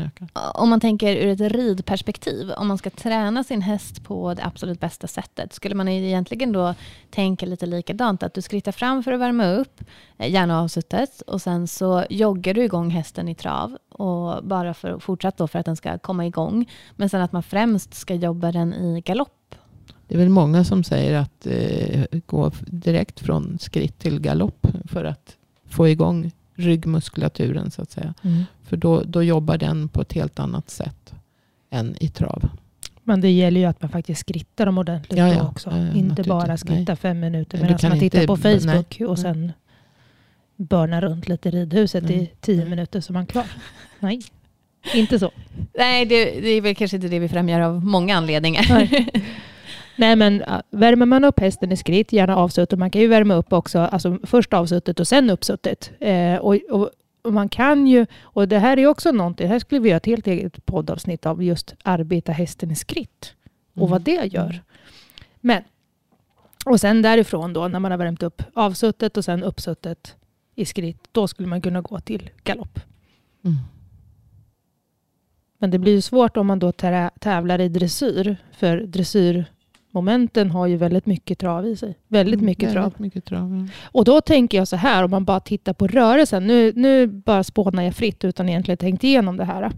ökar. 0.00 0.28
om 0.54 0.70
man 0.70 0.80
tänker 0.80 1.16
ur 1.16 1.28
ett 1.28 1.52
ridperspektiv, 1.52 2.50
om 2.50 2.68
man 2.68 2.78
ska 2.78 2.90
träna 2.90 3.44
sin 3.44 3.62
häst 3.62 4.04
på 4.04 4.34
det 4.34 4.44
absolut 4.44 4.80
bästa 4.80 5.06
sättet, 5.06 5.52
skulle 5.52 5.74
man 5.74 5.88
egentligen 5.88 6.52
då 6.52 6.74
tänka 7.10 7.46
lite 7.46 7.66
likadant, 7.66 8.22
att 8.22 8.34
du 8.34 8.42
skrittar 8.42 8.72
fram 8.72 9.02
för 9.02 9.12
att 9.12 9.20
värma 9.20 9.46
upp, 9.46 9.80
eh, 10.18 10.30
gärna 10.30 10.60
avsuttet, 10.60 11.20
och 11.20 11.42
sen 11.42 11.68
så 11.68 12.04
joggar 12.10 12.54
du 12.54 12.64
igång 12.64 12.90
hästen 12.90 13.28
i 13.28 13.34
trav, 13.34 13.76
och 13.88 14.44
bara 14.44 14.74
för 14.74 14.98
fortsatt 14.98 15.36
då 15.36 15.48
för 15.48 15.58
att 15.58 15.66
den 15.66 15.76
ska 15.76 15.98
komma 15.98 16.26
igång, 16.26 16.70
men 16.96 17.08
sen 17.08 17.22
att 17.22 17.32
man 17.32 17.42
främst 17.42 17.94
ska 17.94 18.14
jobba 18.14 18.52
den 18.52 18.74
i 18.74 19.00
galopp. 19.00 19.54
Det 20.08 20.14
är 20.14 20.18
väl 20.18 20.28
många 20.28 20.64
som 20.64 20.84
säger 20.84 21.18
att 21.18 21.46
eh, 21.46 22.20
gå 22.26 22.50
direkt 22.66 23.20
från 23.20 23.58
skritt 23.58 23.98
till 23.98 24.20
galopp 24.20 24.66
för 24.84 25.04
att 25.04 25.36
få 25.68 25.88
igång 25.88 26.32
ryggmuskulaturen 26.54 27.70
så 27.70 27.82
att 27.82 27.90
säga. 27.90 28.14
För 28.62 28.76
då, 28.76 29.02
då 29.02 29.22
jobbar 29.22 29.58
den 29.58 29.88
på 29.88 30.00
ett 30.00 30.12
helt 30.12 30.38
annat 30.38 30.70
sätt 30.70 31.14
än 31.70 31.96
i 32.00 32.08
trav. 32.08 32.48
Men 33.02 33.20
det 33.20 33.30
gäller 33.30 33.60
ju 33.60 33.66
att 33.66 33.82
man 33.82 33.90
faktiskt 33.90 34.20
skrittar 34.20 34.66
dem 34.66 34.78
ordentligt 34.78 35.18
Ja, 35.18 35.26
då 35.26 35.32
ja. 35.32 35.48
också. 35.48 35.70
Ja, 35.70 35.78
ja, 35.78 35.92
inte 35.92 36.22
bara 36.22 36.56
skritta 36.56 36.96
fem 36.96 37.20
minuter 37.20 37.58
Nej, 37.58 37.66
medan 37.70 37.90
man 37.90 37.98
tittar 38.00 38.18
inte- 38.18 38.26
på 38.26 38.36
Facebook 38.36 38.96
nej, 39.00 39.06
och 39.08 39.14
nej. 39.18 39.22
sen 39.22 39.52
börna 40.56 41.00
runt 41.00 41.28
lite 41.28 41.48
i 41.48 41.52
ridhuset 41.52 42.10
i 42.10 42.16
Nej, 42.16 42.34
tio 42.40 42.56
nej. 42.56 42.68
minuter 42.68 43.00
så 43.00 43.12
är 43.12 43.14
man 43.14 43.26
klar. 43.26 43.46
Nej, 44.00 44.20
inte 44.94 45.18
så. 45.18 45.30
Nej, 45.78 46.06
det, 46.06 46.24
det 46.40 46.48
är 46.48 46.60
väl 46.60 46.74
kanske 46.74 46.96
inte 46.96 47.08
det 47.08 47.18
vi 47.18 47.28
främjar 47.28 47.60
av 47.60 47.84
många 47.84 48.16
anledningar. 48.16 48.88
Nej. 49.96 50.16
Men 50.16 50.42
äh, 50.42 50.60
värmer 50.70 51.06
man 51.06 51.24
upp 51.24 51.40
hästen 51.40 51.72
i 51.72 51.76
skritt, 51.76 52.12
gärna 52.12 52.36
avsuttet. 52.36 52.78
Man 52.78 52.90
kan 52.90 53.00
ju 53.00 53.06
värma 53.08 53.34
upp 53.34 53.52
också, 53.52 53.78
alltså 53.78 54.18
först 54.22 54.52
avsuttet 54.54 55.00
och 55.00 55.08
sen 55.08 55.30
uppsuttet. 55.30 55.90
Eh, 56.00 56.36
och, 56.36 56.54
och, 56.70 56.90
man 57.32 57.48
kan 57.48 57.86
ju, 57.86 58.06
och 58.22 58.48
det 58.48 58.58
här 58.58 58.78
är 58.78 58.86
också 58.86 59.12
någonting, 59.12 59.48
här 59.48 59.58
skulle 59.58 59.80
vi 59.80 59.88
göra 59.88 59.96
ett 59.96 60.06
helt 60.06 60.26
eget 60.26 60.66
poddavsnitt 60.66 61.26
av 61.26 61.42
just 61.42 61.74
arbeta 61.82 62.32
hästen 62.32 62.70
i 62.70 62.74
skritt. 62.76 63.34
Och 63.72 63.78
Mm. 63.78 63.90
vad 63.90 64.02
det 64.02 64.24
gör. 64.34 64.62
Men 65.40 65.62
Och 66.66 66.80
sen 66.80 67.02
därifrån 67.02 67.52
då, 67.52 67.68
när 67.68 67.78
man 67.80 67.90
har 67.90 67.98
värmt 67.98 68.22
upp 68.22 68.42
avsuttet 68.54 69.16
och 69.16 69.24
sen 69.24 69.42
uppsuttet 69.42 70.16
i 70.54 70.64
skritt, 70.64 71.08
då 71.12 71.28
skulle 71.28 71.48
man 71.48 71.62
kunna 71.62 71.80
gå 71.80 72.00
till 72.00 72.30
galopp. 72.44 72.80
Mm. 73.44 73.56
Men 75.58 75.70
det 75.70 75.78
blir 75.78 75.92
ju 75.92 76.00
svårt 76.00 76.36
om 76.36 76.46
man 76.46 76.58
då 76.58 76.70
tä- 76.70 77.10
tävlar 77.20 77.60
i 77.60 77.68
dressyr, 77.68 78.36
för 78.52 78.76
dressyrmomenten 79.94 80.50
har 80.50 80.66
ju 80.66 80.76
väldigt 80.76 81.06
mycket 81.06 81.38
trav 81.38 81.66
i 81.66 81.76
sig. 81.76 81.94
Väldigt 82.08 82.40
mycket 82.40 82.72
trav. 82.72 82.82
Väldigt 82.82 82.98
mycket 82.98 83.24
trav. 83.24 83.66
ja. 83.66 83.72
Och 83.92 84.04
då 84.04 84.20
tänker 84.20 84.58
jag 84.58 84.68
så 84.68 84.76
här, 84.76 85.04
om 85.04 85.10
man 85.10 85.24
bara 85.24 85.40
tittar 85.40 85.72
på 85.72 85.86
rörelsen. 85.86 86.46
Nu, 86.46 86.72
nu 86.76 87.06
bara 87.06 87.44
spånar 87.44 87.82
jag 87.82 87.94
fritt 87.94 88.24
utan 88.24 88.48
egentligen 88.48 88.78
tänkt 88.78 89.04
igenom 89.04 89.36
det 89.36 89.44
här. 89.44 89.72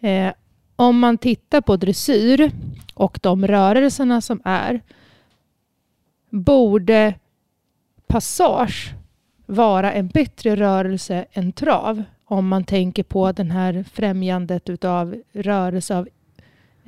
Eh, 0.00 0.32
om 0.76 0.98
man 0.98 1.18
tittar 1.18 1.60
på 1.60 1.76
dressyr 1.76 2.50
och 2.94 3.18
de 3.22 3.46
rörelserna 3.46 4.20
som 4.20 4.40
är, 4.44 4.80
borde 6.30 7.14
passage 8.06 8.94
vara 9.46 9.92
en 9.92 10.08
bättre 10.08 10.56
rörelse 10.56 11.24
än 11.32 11.52
trav? 11.52 12.02
Om 12.24 12.48
man 12.48 12.64
tänker 12.64 13.02
på 13.02 13.32
den 13.32 13.50
här 13.50 13.84
främjandet 13.92 14.68
utav 14.68 15.14
rörelse 15.32 15.96
av 15.96 16.08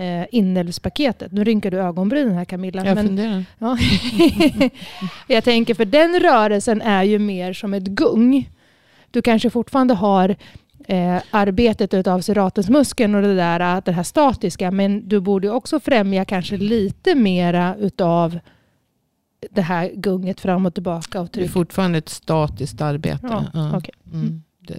eh, 0.02 0.26
inälvspaketet. 0.32 1.32
Nu 1.32 1.44
rynkar 1.44 1.70
du 1.70 1.78
ögonbrynen 1.80 2.34
här 2.34 2.44
Camilla. 2.44 2.84
Jag 2.86 2.94
men- 2.94 3.06
funderar. 3.06 3.44
Ja. 3.58 3.78
jag 5.28 5.44
tänker 5.44 5.74
för 5.74 5.84
den 5.84 6.20
rörelsen 6.20 6.82
är 6.82 7.02
ju 7.02 7.18
mer 7.18 7.52
som 7.52 7.74
ett 7.74 7.86
gung. 7.86 8.50
Du 9.10 9.22
kanske 9.22 9.50
fortfarande 9.50 9.94
har 9.94 10.36
eh, 10.88 11.22
arbetet 11.30 11.94
utav 11.94 12.20
serratensmuskeln 12.20 13.14
och 13.14 13.22
det 13.22 13.34
där, 13.34 13.82
det 13.84 13.92
här 13.92 14.02
statiska, 14.02 14.70
men 14.70 15.08
du 15.08 15.20
borde 15.20 15.50
också 15.50 15.80
främja 15.80 16.24
kanske 16.24 16.56
lite 16.56 17.14
mera 17.14 17.76
utav 17.76 18.38
det 19.50 19.62
här 19.62 19.90
gunget 19.94 20.40
fram 20.40 20.66
och 20.66 20.74
tillbaka 20.74 21.20
och 21.20 21.28
Det 21.32 21.38
är 21.38 21.42
tryck. 21.42 21.50
fortfarande 21.52 21.98
ett 21.98 22.08
statiskt 22.08 22.80
arbete. 22.80 23.18
Ja, 23.30 23.44
Ja. 23.54 23.76
okej. 23.76 23.94
Mm. 24.12 24.42
Det, 24.58 24.74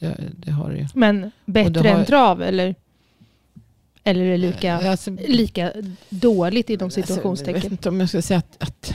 det, 0.00 0.16
det 0.36 0.50
har 0.50 0.70
det 0.70 0.76
ju. 0.78 0.86
Men 0.94 1.30
bättre 1.44 1.88
har- 1.88 1.98
än 1.98 2.04
trav 2.04 2.42
eller? 2.42 2.74
Eller 4.04 4.24
är 4.24 4.30
det 4.30 4.36
lika, 4.36 4.90
Alltså, 4.90 5.10
lika 5.28 5.72
dåligt 6.08 6.70
inom 6.70 6.84
Alltså, 6.84 7.00
jag 7.00 7.06
vet 7.06 7.08
situationstecken? 7.16 7.72
inte 7.72 7.88
om 7.88 8.00
jag 8.00 8.08
ska 8.08 8.22
säga 8.22 8.38
att, 8.38 8.56
att 8.62 8.94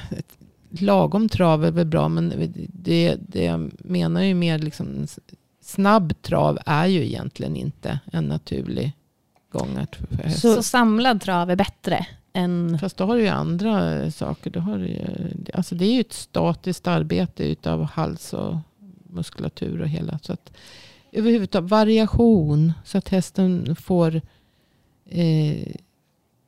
lagom 0.70 1.30
trav 1.30 1.66
är 1.66 1.72
väl 1.72 1.86
bra. 1.86 2.10
Men 2.10 2.34
det, 2.74 3.16
det 3.28 3.44
jag 3.44 3.72
menar 3.80 4.22
ju 4.22 4.34
mer 4.34 4.60
liksom 4.60 5.08
snabb 5.62 6.22
trav 6.22 6.60
är 6.66 6.86
ju 6.86 7.06
egentligen 7.06 7.56
inte 7.56 8.00
en 8.12 8.24
naturlig 8.26 8.92
gångart. 9.52 9.98
Så- 10.36 10.54
Så 10.56 10.64
samlad 10.64 11.22
trav 11.22 11.50
är 11.52 11.56
bättre 11.56 12.06
än... 12.34 12.78
Fast 12.82 12.98
då 12.98 13.06
har 13.06 13.16
du 13.16 13.22
ju 13.22 13.28
andra 13.28 14.12
saker. 14.12 14.50
Då 14.50 14.60
har 14.60 14.78
du 14.78 14.88
ju, 14.88 15.02
alltså 15.54 15.76
det 15.76 15.86
är 15.86 15.94
ju 15.94 16.02
ett 16.02 16.14
statiskt 16.14 16.88
arbete 16.88 17.44
utav 17.44 17.84
hals 17.84 18.34
och 18.34 18.56
muskulatur 19.10 19.82
och 19.82 19.88
hela. 19.88 20.20
Så 20.22 20.34
att, 20.34 20.52
överhuvudtaget 21.12 21.70
variation 21.70 22.74
så 22.86 22.98
att 22.98 23.10
hästen 23.10 23.76
får 23.76 24.22
eh, 25.10 25.74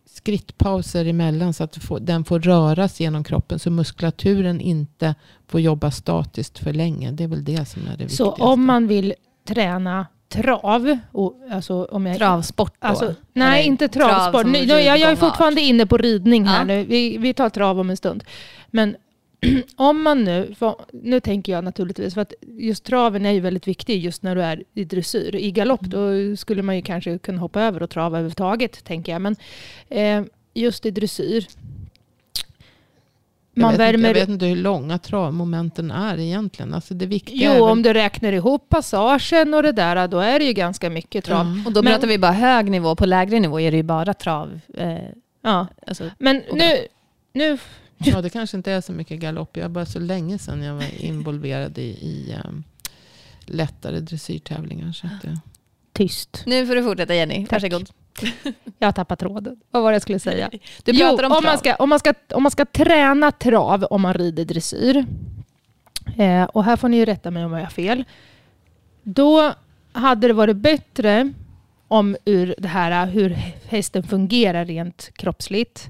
skrittpauser 0.05 1.05
emellan 1.05 1.53
så 1.53 1.63
att 1.63 1.75
får, 1.77 1.99
den 1.99 2.23
får 2.23 2.39
röras 2.39 2.99
genom 2.99 3.23
kroppen. 3.23 3.59
Så 3.59 3.71
muskulaturen 3.71 4.61
inte 4.61 5.15
får 5.47 5.61
jobba 5.61 5.91
statiskt 5.91 6.59
för 6.59 6.73
länge. 6.73 7.11
Det 7.11 7.23
är 7.23 7.27
väl 7.27 7.43
det 7.43 7.65
som 7.67 7.81
är 7.81 7.97
det 7.97 8.09
Så 8.09 8.23
viktigaste. 8.25 8.41
om 8.43 8.65
man 8.65 8.87
vill 8.87 9.13
träna 9.47 10.07
trav, 10.29 10.97
och, 11.11 11.35
alltså 11.51 11.85
om 11.91 12.05
jag, 12.05 12.17
Travsport 12.17 12.73
då? 12.79 12.87
Alltså, 12.87 13.15
nej, 13.33 13.65
inte 13.67 13.87
trav 13.87 14.09
travsport. 14.09 14.45
Nu, 14.45 14.57
jag, 14.57 14.97
jag 14.99 15.11
är 15.11 15.15
fortfarande 15.15 15.61
inne 15.61 15.85
på 15.85 15.97
ridning 15.97 16.45
här 16.45 16.59
Ja. 16.59 16.63
nu. 16.63 16.83
Vi, 16.85 17.17
vi 17.17 17.33
tar 17.33 17.49
trav 17.49 17.79
om 17.79 17.89
en 17.89 17.97
stund. 17.97 18.23
Men 18.67 18.95
om 19.75 20.01
man 20.03 20.23
nu, 20.23 20.55
nu 20.93 21.19
tänker 21.19 21.51
jag 21.51 21.63
naturligtvis, 21.63 22.13
för 22.13 22.21
att 22.21 22.33
just 22.57 22.83
traven 22.83 23.25
är 23.25 23.31
ju 23.31 23.39
väldigt 23.39 23.67
viktig 23.67 23.99
just 24.05 24.23
när 24.23 24.35
du 24.35 24.41
är 24.43 24.63
i 24.73 24.83
dressyr. 24.83 25.35
I 25.35 25.51
galopp 25.51 25.81
då 25.81 26.35
skulle 26.37 26.61
man 26.61 26.75
ju 26.75 26.81
kanske 26.81 27.17
kunna 27.17 27.37
hoppa 27.41 27.61
över 27.61 27.83
och 27.83 27.89
trava 27.89 28.17
överhuvudtaget, 28.17 28.83
tänker 28.83 29.11
jag. 29.11 29.21
Men 29.21 29.35
eh, 29.89 30.23
just 30.53 30.85
i 30.85 30.91
dressyr, 30.91 31.47
jag, 33.53 33.61
man 33.61 33.71
vet 33.71 33.79
inte, 33.79 33.91
värmer 33.91 34.09
jag 34.09 34.13
vet 34.13 34.29
inte 34.29 34.45
hur 34.45 34.55
långa 34.55 34.97
travmomenten 34.97 35.91
är 35.91 36.19
egentligen. 36.19 36.73
Alltså 36.73 36.93
det 36.93 37.05
viktiga 37.05 37.51
är 37.51 37.57
Jo, 37.57 37.65
väl- 37.65 37.71
om 37.71 37.81
du 37.83 37.93
räknar 37.93 38.33
ihop 38.33 38.69
passagen 38.69 39.53
och 39.53 39.63
det 39.63 39.71
där, 39.71 40.07
då 40.07 40.19
är 40.19 40.39
det 40.39 40.45
ju 40.45 40.53
ganska 40.53 40.89
mycket 40.89 41.25
trav. 41.25 41.45
Ja. 41.57 41.63
Och 41.65 41.73
då 41.73 41.81
Men- 41.83 41.93
pratar 41.93 42.07
vi 42.07 42.17
bara 42.17 42.31
hög 42.31 42.71
nivå. 42.71 42.95
På 42.95 43.05
lägre 43.05 43.39
nivå 43.39 43.59
är 43.59 43.71
det 43.71 43.77
ju 43.77 43.83
bara 43.83 44.13
trav. 44.13 44.59
Eh, 44.77 44.97
Ja. 45.41 45.67
alltså, 45.87 46.09
Men 46.17 46.41
nu, 46.53 46.87
nu 47.33 47.57
Ja, 47.99 48.21
det 48.21 48.29
kanske 48.29 48.57
inte 48.57 48.71
är 48.71 48.81
så 48.81 48.91
mycket 48.93 49.19
galopp. 49.19 49.57
Jag 49.57 49.69
var 49.69 49.85
så 49.85 49.99
länge 49.99 50.37
sedan 50.39 50.63
jag 50.63 50.73
var 50.75 51.01
involverad 51.03 51.77
i, 51.77 51.81
i 51.81 52.35
um, 52.45 52.63
lättare 53.45 53.99
dressyrtävlingar. 53.99 54.91
Så 54.91 55.07
att, 55.07 55.21
det- 55.21 55.39
tyst. 55.93 56.43
Nu 56.45 56.67
får 56.67 56.75
du 56.75 56.83
fortsätta 56.83 57.15
Jenny. 57.15 57.47
Tack. 57.47 57.63
Varsågod. 57.63 57.89
Jag 58.79 58.87
har 58.87 58.91
tappat 58.91 59.19
tråden. 59.19 59.59
Vad 59.71 59.83
var 59.83 59.91
det 59.91 59.95
jag 59.95 60.01
skulle 60.01 60.19
säga? 60.19 60.49
Du 60.83 61.03
om, 61.03 61.11
om, 61.11 61.17
trav. 61.17 61.43
man 61.43 61.57
ska, 61.57 61.75
om, 61.75 61.89
man 61.89 61.99
ska, 61.99 62.13
om 62.33 62.43
man 62.43 62.51
ska 62.51 62.65
träna 62.65 63.31
trav 63.31 63.83
om 63.83 64.01
man 64.01 64.13
rider 64.13 64.45
dressyr. 64.45 65.05
Eh, 66.17 66.43
och 66.43 66.63
här 66.63 66.75
får 66.77 66.89
ni 66.89 66.97
ju 66.97 67.05
rätta 67.05 67.31
mig 67.31 67.45
om 67.45 67.53
jag 67.53 67.59
har 67.59 67.69
fel. 67.69 68.03
Då 69.03 69.53
hade 69.91 70.27
det 70.27 70.33
varit 70.33 70.57
bättre 70.57 71.33
om 71.87 72.17
ur 72.25 72.55
det 72.57 72.67
här 72.67 73.05
hur 73.07 73.29
hästen 73.69 74.03
fungerar 74.03 74.65
rent 74.65 75.09
kroppsligt. 75.13 75.89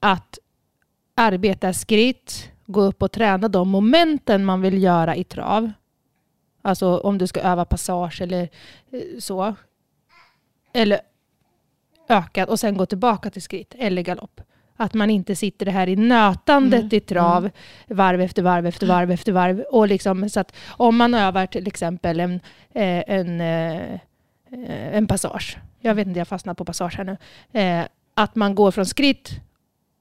Att 0.00 0.38
arbeta 1.18 1.72
skritt, 1.72 2.50
gå 2.66 2.80
upp 2.80 3.02
och 3.02 3.12
träna 3.12 3.48
de 3.48 3.68
momenten 3.68 4.44
man 4.44 4.60
vill 4.60 4.82
göra 4.82 5.16
i 5.16 5.24
trav. 5.24 5.72
Alltså 6.62 6.98
om 6.98 7.18
du 7.18 7.26
ska 7.26 7.40
öva 7.40 7.64
passage 7.64 8.20
eller 8.22 8.48
eh, 8.92 9.00
så. 9.18 9.54
Eller 10.72 11.00
ökat 12.08 12.48
och 12.48 12.60
sen 12.60 12.76
gå 12.76 12.86
tillbaka 12.86 13.30
till 13.30 13.42
skritt 13.42 13.74
eller 13.78 14.02
galopp. 14.02 14.40
Att 14.76 14.94
man 14.94 15.10
inte 15.10 15.36
sitter 15.36 15.66
det 15.66 15.72
här 15.72 15.88
i 15.88 15.96
nötandet 15.96 16.80
Mm, 16.80 16.94
i 16.96 17.00
trav 17.00 17.50
varv 17.88 18.20
efter 18.20 18.42
varv 18.42 18.66
efter 18.66 18.86
varv 18.86 19.10
efter 19.10 19.32
varv. 19.32 19.60
Och 19.60 19.88
liksom, 19.88 20.30
så 20.30 20.40
att 20.40 20.56
om 20.68 20.96
man 20.96 21.14
övar 21.14 21.46
till 21.46 21.66
exempel 21.66 22.20
en, 22.20 22.34
eh, 22.74 23.02
en, 23.06 23.40
eh, 23.40 24.00
en 24.96 25.06
passage. 25.06 25.58
Jag 25.80 25.94
vet 25.94 26.06
inte, 26.06 26.18
jag 26.18 26.28
fastnar 26.28 26.54
på 26.54 26.64
passage 26.64 26.96
här 26.96 27.04
nu. 27.04 27.86
Att 28.14 28.34
man 28.34 28.54
går 28.54 28.70
från 28.70 28.86
skritt 28.86 29.40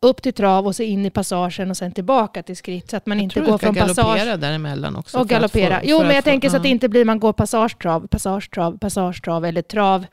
upp 0.01 0.21
till 0.21 0.33
trav 0.33 0.67
och 0.67 0.75
så 0.75 0.83
in 0.83 1.05
i 1.05 1.09
passagen 1.09 1.69
och 1.69 1.77
sen 1.77 1.91
tillbaka 1.91 2.43
till 2.43 2.57
skritt. 2.57 2.89
Så 2.89 2.97
att 2.97 3.05
man 3.05 3.17
jag 3.17 3.23
inte 3.23 3.33
tror 3.33 3.45
går 3.45 3.51
du 3.51 3.57
ska 3.57 3.65
från 3.65 3.75
passage 3.75 4.05
galoppera 4.05 4.37
däremellan 4.37 4.95
också. 4.95 5.17
och 5.17 5.21
att 5.21 5.27
galoppera. 5.29 5.79
få- 5.79 5.85
Jo, 5.85 5.99
men 5.99 6.15
jag 6.15 6.23
få- 6.23 6.29
tänker 6.29 6.49
så 6.49 6.57
att 6.57 6.63
det 6.63 6.69
inte 6.69 6.89
blir 6.89 7.05
man 7.05 7.19
går 7.19 7.33
passagetrav, 7.33 8.07
passagetrav, 8.07 8.77
passagetrav 8.77 9.45
eller 9.45 9.61
trav. 9.61 10.05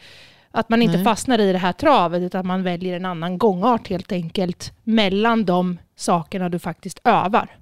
Att 0.50 0.68
man 0.68 0.82
inte 0.82 0.96
Nej. 0.96 1.04
fastnar 1.04 1.38
i 1.38 1.52
det 1.52 1.58
här 1.58 1.72
travet 1.72 2.22
utan 2.22 2.46
man 2.46 2.62
väljer 2.62 2.96
en 2.96 3.04
annan 3.04 3.38
gångart 3.38 3.88
helt 3.88 4.12
enkelt 4.12 4.72
mellan 4.84 5.44
de 5.44 5.78
sakerna 5.96 6.48
du 6.48 6.58
faktiskt 6.58 7.00
övar. 7.04 7.56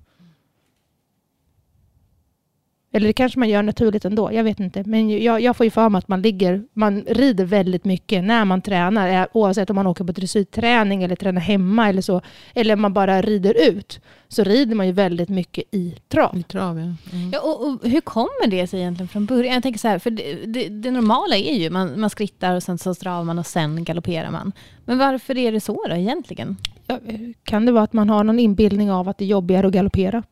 Eller 2.95 3.07
det 3.07 3.13
kanske 3.13 3.39
man 3.39 3.49
gör 3.49 3.63
naturligt 3.63 4.05
ändå, 4.05 4.33
jag 4.33 4.45
vet 4.45 4.61
inte. 4.61 4.83
Men 4.87 5.23
jag, 5.23 5.41
jag 5.41 5.57
får 5.57 5.65
ju 5.65 5.71
för 5.71 5.89
mig 5.89 5.99
att 5.99 6.09
man 6.09 6.23
ligger, 6.23 6.63
man 6.73 7.05
rider 7.07 7.45
väldigt 7.45 7.85
mycket 7.85 8.25
när 8.25 8.45
man 8.45 8.63
tränar. 8.63 9.21
eh, 9.23 9.27
Oavsett 9.33 9.71
om 9.71 9.77
man 9.77 9.87
åker 9.87 10.05
på 10.05 10.13
dressyrträning 10.13 11.03
eller 11.03 11.17
tränar 11.17 11.41
hemma 11.41 11.89
eller 11.89 12.03
så. 12.03 12.21
Eller 12.55 12.77
man 12.77 12.93
bara 12.93 13.23
rider 13.23 13.69
ut. 13.71 14.01
Så 14.29 14.45
rider 14.45 14.75
man 14.75 14.87
ju 14.87 14.93
väldigt 14.93 15.29
mycket 15.29 15.65
i 15.75 15.95
trav. 16.09 16.39
I 16.39 16.43
trav, 16.43 16.79
ja. 16.79 16.85
Mm. 16.85 17.31
Ja, 17.33 17.41
och, 17.41 17.67
och 17.67 17.79
hur 17.91 18.01
kommer 18.01 18.47
det 18.47 18.67
sig 18.67 18.81
egentligen 18.81 19.09
från 19.09 19.27
början? 19.27 19.55
Jag 19.55 19.63
tänker 19.63 19.81
så 19.81 19.89
här, 19.89 19.99
för 19.99 20.11
det, 20.11 20.35
det, 20.47 20.69
det 20.69 20.91
normala 20.91 21.37
är 21.37 21.55
ju 21.59 21.71
man, 21.71 22.01
man 22.01 22.11
skrittar 22.11 22.55
och 22.57 22.63
sen 22.63 22.79
så 22.79 22.95
stravar 22.95 23.25
man 23.25 23.39
och 23.39 23.47
sen 23.47 23.85
galopperar 23.85 24.31
man. 24.31 24.53
Men 24.85 24.99
varför 24.99 25.39
är 25.39 25.53
det 25.53 25.61
så 25.61 25.87
då 25.89 25.95
egentligen? 25.95 26.57
Ja, 26.87 26.99
kan 27.45 27.67
det 27.67 27.73
vara 27.73 27.85
att 27.85 27.93
man 27.93 28.11
har 28.11 28.25
någon 28.25 28.39
inbildning 28.39 28.91
av 28.93 29.09
att 29.09 29.19
det 29.19 29.25
är 29.25 29.27
jobbigare 29.27 29.67
att 29.67 29.73
galoppera? 29.73 30.23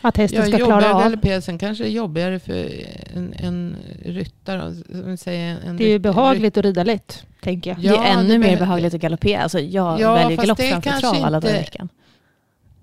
Att 0.00 0.16
hästen 0.16 0.46
ska 0.46 0.56
klara 0.58 0.94
av. 0.94 1.40
Sen 1.40 1.58
kanske 1.58 1.84
det 1.84 1.90
är 1.90 1.92
jobbigare 1.92 2.38
för 2.38 2.70
en, 3.14 3.34
en 3.38 3.76
ryttare. 4.04 4.74
Säger, 5.16 5.58
en 5.66 5.76
Det 5.76 5.84
är 5.84 5.88
ju 5.88 5.98
behagligt 5.98 6.56
att 6.56 6.64
rida 6.64 6.84
lätt, 6.84 7.26
tänker 7.40 7.70
jag. 7.70 7.78
Ja, 7.80 7.92
det 7.92 8.08
är 8.08 8.18
ännu 8.18 8.28
det 8.28 8.38
mer 8.38 8.58
behagligt 8.58 8.94
att 8.94 9.00
galoppera. 9.00 9.42
Alltså 9.42 9.60
jag 9.60 10.00
Ja, 10.00 10.14
väljer 10.14 10.36
galopp 10.36 10.58
det 10.58 10.70
framför 10.70 10.90
trav 10.90 11.24
alla 11.24 11.40
dagar 11.40 11.54
i 11.54 11.58
veckan. 11.58 11.88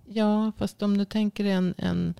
Ja, 0.05 0.51
fast 0.57 0.83
om 0.83 0.97
du 0.97 1.05
tänker 1.05 1.45
en, 1.45 1.73
en 1.77 2.13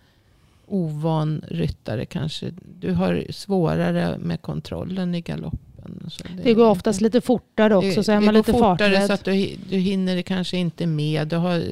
ovan 0.68 1.44
ryttare 1.48 2.06
kanske. 2.06 2.52
Du 2.80 2.92
har 2.94 3.26
svårare 3.30 4.18
med 4.18 4.42
kontrollen 4.42 5.16
i 5.16 5.22
galoppen. 5.22 6.02
och 6.06 6.12
Så 6.12 6.24
Det 6.44 6.54
går 6.54 6.70
oftast 6.70 7.02
lite 7.02 7.22
fortare 7.22 7.76
också, 7.76 8.04
så 8.04 8.12
är 8.12 8.20
man 8.20 8.34
lite 8.34 8.52
fortare 8.52 8.78
farträdd. 8.78 9.08
så 9.08 9.14
att 9.14 9.24
du, 9.24 9.56
du 9.70 9.78
hinner 9.78 10.22
kanske 10.22 10.58
inte 10.58 10.88
med. 10.88 11.28
Du 11.28 11.36
har 11.36 11.64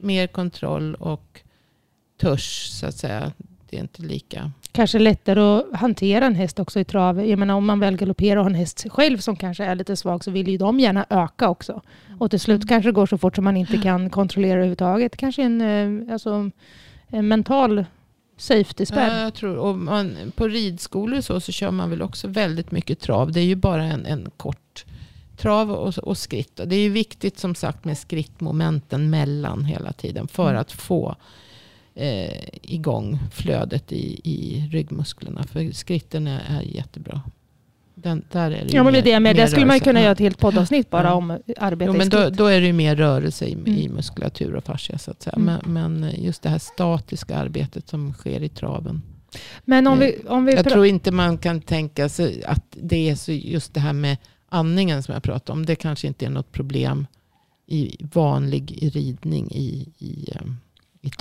mer 0.00 0.26
kontroll 0.26 0.94
och 0.94 1.40
törs 2.22 2.68
så 2.68 2.86
att 2.86 2.94
säga. 2.96 3.32
Det 3.70 3.76
är 3.76 3.80
inte 3.80 4.02
lika. 4.02 4.50
kanske 4.72 4.98
lättare 4.98 5.40
att 5.40 5.80
hantera 5.80 6.26
en 6.26 6.34
häst 6.34 6.58
också 6.58 6.80
i 6.80 6.84
trav. 6.84 7.26
Jag 7.26 7.38
menar 7.38 7.54
om 7.54 7.66
man 7.66 7.80
väl 7.80 7.96
galopperar 7.96 8.36
och 8.36 8.44
har 8.44 8.50
en 8.50 8.54
häst 8.56 8.86
själv 8.90 9.18
som 9.18 9.36
kanske 9.36 9.64
är 9.64 9.74
lite 9.74 9.96
svag 9.96 10.24
så 10.24 10.30
vill 10.30 10.48
ju 10.48 10.58
de 10.58 10.80
gärna 10.80 11.06
öka 11.10 11.48
också. 11.48 11.82
Och 12.18 12.30
till 12.30 12.40
slut 12.40 12.68
kanske 12.68 12.88
det 12.88 12.92
går 12.92 13.06
så 13.06 13.18
fort 13.18 13.34
som 13.34 13.44
man 13.44 13.56
inte 13.56 13.78
kan 13.78 14.10
kontrollera 14.10 14.52
överhuvudtaget. 14.52 15.16
Kanske 15.16 15.42
en, 15.42 15.60
eh, 15.60 16.12
alltså, 16.12 16.50
en 17.08 17.28
mental 17.28 17.84
safety-spärr. 18.36 19.16
Ja, 19.16 19.22
jag 19.22 19.34
tror, 19.34 19.56
och 19.56 19.78
man, 19.78 20.16
på 20.36 20.48
ridskolor 20.48 21.20
så, 21.20 21.40
så 21.40 21.52
kör 21.52 21.70
man 21.70 21.90
väl 21.90 22.02
också 22.02 22.28
väldigt 22.28 22.70
mycket 22.70 23.00
trav. 23.00 23.32
Det 23.32 23.40
är 23.40 23.44
ju 23.44 23.56
bara 23.56 23.84
en, 23.84 24.06
en 24.06 24.30
kort 24.36 24.84
trav 25.36 25.72
och, 25.72 25.98
och 25.98 26.18
skritt. 26.18 26.60
Och 26.60 26.68
det 26.68 26.76
är 26.76 26.80
ju 26.82 26.90
viktigt 26.90 27.38
som 27.38 27.54
sagt 27.54 27.84
med 27.84 27.98
skrittmomenten 27.98 29.10
mellan 29.10 29.64
hela 29.64 29.92
tiden. 29.92 30.28
För 30.28 30.48
Mm. 30.50 30.60
att 30.60 30.72
få 30.72 31.16
eh, 31.94 32.38
igång 32.62 33.18
flödet 33.32 33.92
i, 33.92 34.20
i 34.24 34.68
ryggmusklerna. 34.72 35.42
För 35.44 35.72
skritten 35.72 36.26
är, 36.26 36.40
är 36.48 36.62
jättebra. 36.62 37.20
Den, 37.94 38.24
där 38.32 38.50
är 38.50 38.64
det 38.64 38.72
Ja, 38.72 38.82
men 38.82 38.92
det 38.92 38.98
mer- 39.04 39.12
det 39.12 39.20
med. 39.20 39.36
Där 39.36 39.46
skulle 39.46 39.66
man 39.66 39.80
kunna 39.80 40.00
göra 40.02 40.12
ett 40.12 40.18
helt 40.18 40.38
poddavsnitt 40.38 40.90
bara 40.90 41.08
Ja. 41.08 41.14
om 41.14 41.30
arbete 41.56 41.84
Jo, 41.88 41.94
i 41.94 41.98
men 41.98 42.08
då, 42.08 42.22
skritt. 42.22 42.36
då 42.38 42.46
är 42.46 42.60
det 42.60 42.72
mer 42.72 42.96
rörelse 42.96 43.44
i, 43.44 43.50
i 43.66 43.84
Mm. 43.84 43.92
muskulatur 43.96 44.54
och 44.54 44.64
fascia. 44.64 44.98
Så 44.98 45.10
att 45.10 45.22
säga. 45.22 45.36
Mm. 45.36 45.60
Men, 45.64 46.00
men 46.00 46.22
just 46.22 46.42
det 46.42 46.48
här 46.48 46.58
statiska 46.58 47.36
arbetet 47.36 47.88
som 47.88 48.12
sker 48.12 48.42
i 48.42 48.48
traven. 48.48 49.02
Men 49.64 49.86
om 49.86 49.98
vi, 49.98 50.16
om 50.28 50.44
vi 50.44 50.54
Jag 50.54 50.64
tror 50.68 50.86
inte 50.86 51.10
man 51.12 51.38
kan 51.38 51.60
tänka 51.60 52.08
sig 52.08 52.44
att 52.44 52.64
det 52.82 53.10
är 53.10 53.14
så 53.14 53.32
just 53.32 53.74
det 53.74 53.80
här 53.80 53.92
med 53.92 54.16
andningen 54.48 55.02
som 55.02 55.14
jag 55.14 55.22
pratade 55.22 55.52
om. 55.58 55.66
Det 55.66 55.74
kanske 55.74 56.06
inte 56.06 56.26
är 56.26 56.30
något 56.30 56.52
problem 56.52 57.06
i 57.66 57.96
vanlig 58.14 58.90
ridning 58.94 59.50
i, 59.52 59.88
i, 59.98 60.06
i 60.08 60.24
trav. 60.32 60.54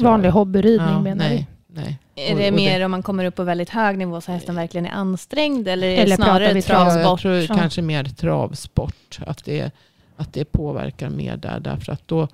Vanlig 0.02 0.30
hobbyridning 0.30 0.90
ja, 0.90 1.02
menar 1.02 1.30
nej, 1.30 1.48
nej. 1.68 2.00
Är 2.16 2.36
det 2.36 2.48
och 2.48 2.54
mer 2.54 2.86
om 2.86 2.92
man 2.92 3.04
kommer 3.04 3.26
upp 3.26 3.36
på 3.36 3.44
väldigt 3.44 3.70
hög 3.70 3.98
nivå 3.98 4.22
så 4.22 4.32
hästen 4.32 4.56
verkligen 4.56 4.86
är 4.86 4.92
ansträngd? 4.92 5.68
Eller 5.68 5.88
är 5.88 5.98
Eller 5.98 6.18
det 6.18 6.24
snarare 6.24 6.54
vi 6.54 6.62
trav? 6.62 6.80
Ja, 6.80 6.86
jag 6.86 6.94
travsport? 6.94 7.22
tror 7.22 7.38
Ja. 7.38 7.56
kanske 7.56 7.82
mer 7.82 8.04
travsport. 8.04 9.20
Att 9.26 9.46
det, 9.46 9.72
att 10.16 10.34
det 10.34 10.46
påverkar 10.46 11.10
mer 11.10 11.38
där. 11.38 11.60
Därför 11.60 11.92
att 11.92 12.08
då, 12.08 12.28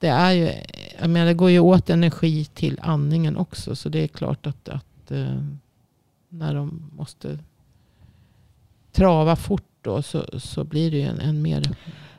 det, 0.00 0.08
är 0.08 0.30
ju, 0.32 0.50
jag 1.00 1.10
menar, 1.10 1.26
det 1.26 1.34
går 1.34 1.50
ju 1.50 1.58
åt 1.58 1.90
energi 1.90 2.44
till 2.44 2.80
andningen 2.82 3.36
också. 3.36 3.76
Så 3.76 3.88
det 3.88 4.02
är 4.02 4.08
klart 4.08 4.46
att, 4.46 4.68
att 4.68 5.10
eh, 5.10 5.40
när 6.28 6.54
de 6.54 6.90
måste 6.96 7.38
trava 8.92 9.36
fort 9.36 9.68
då, 9.82 10.02
så, 10.02 10.40
så 10.40 10.64
blir 10.64 10.90
det 10.90 10.96
ju 10.96 11.02
en, 11.02 11.20
en 11.20 11.42
mer 11.42 11.62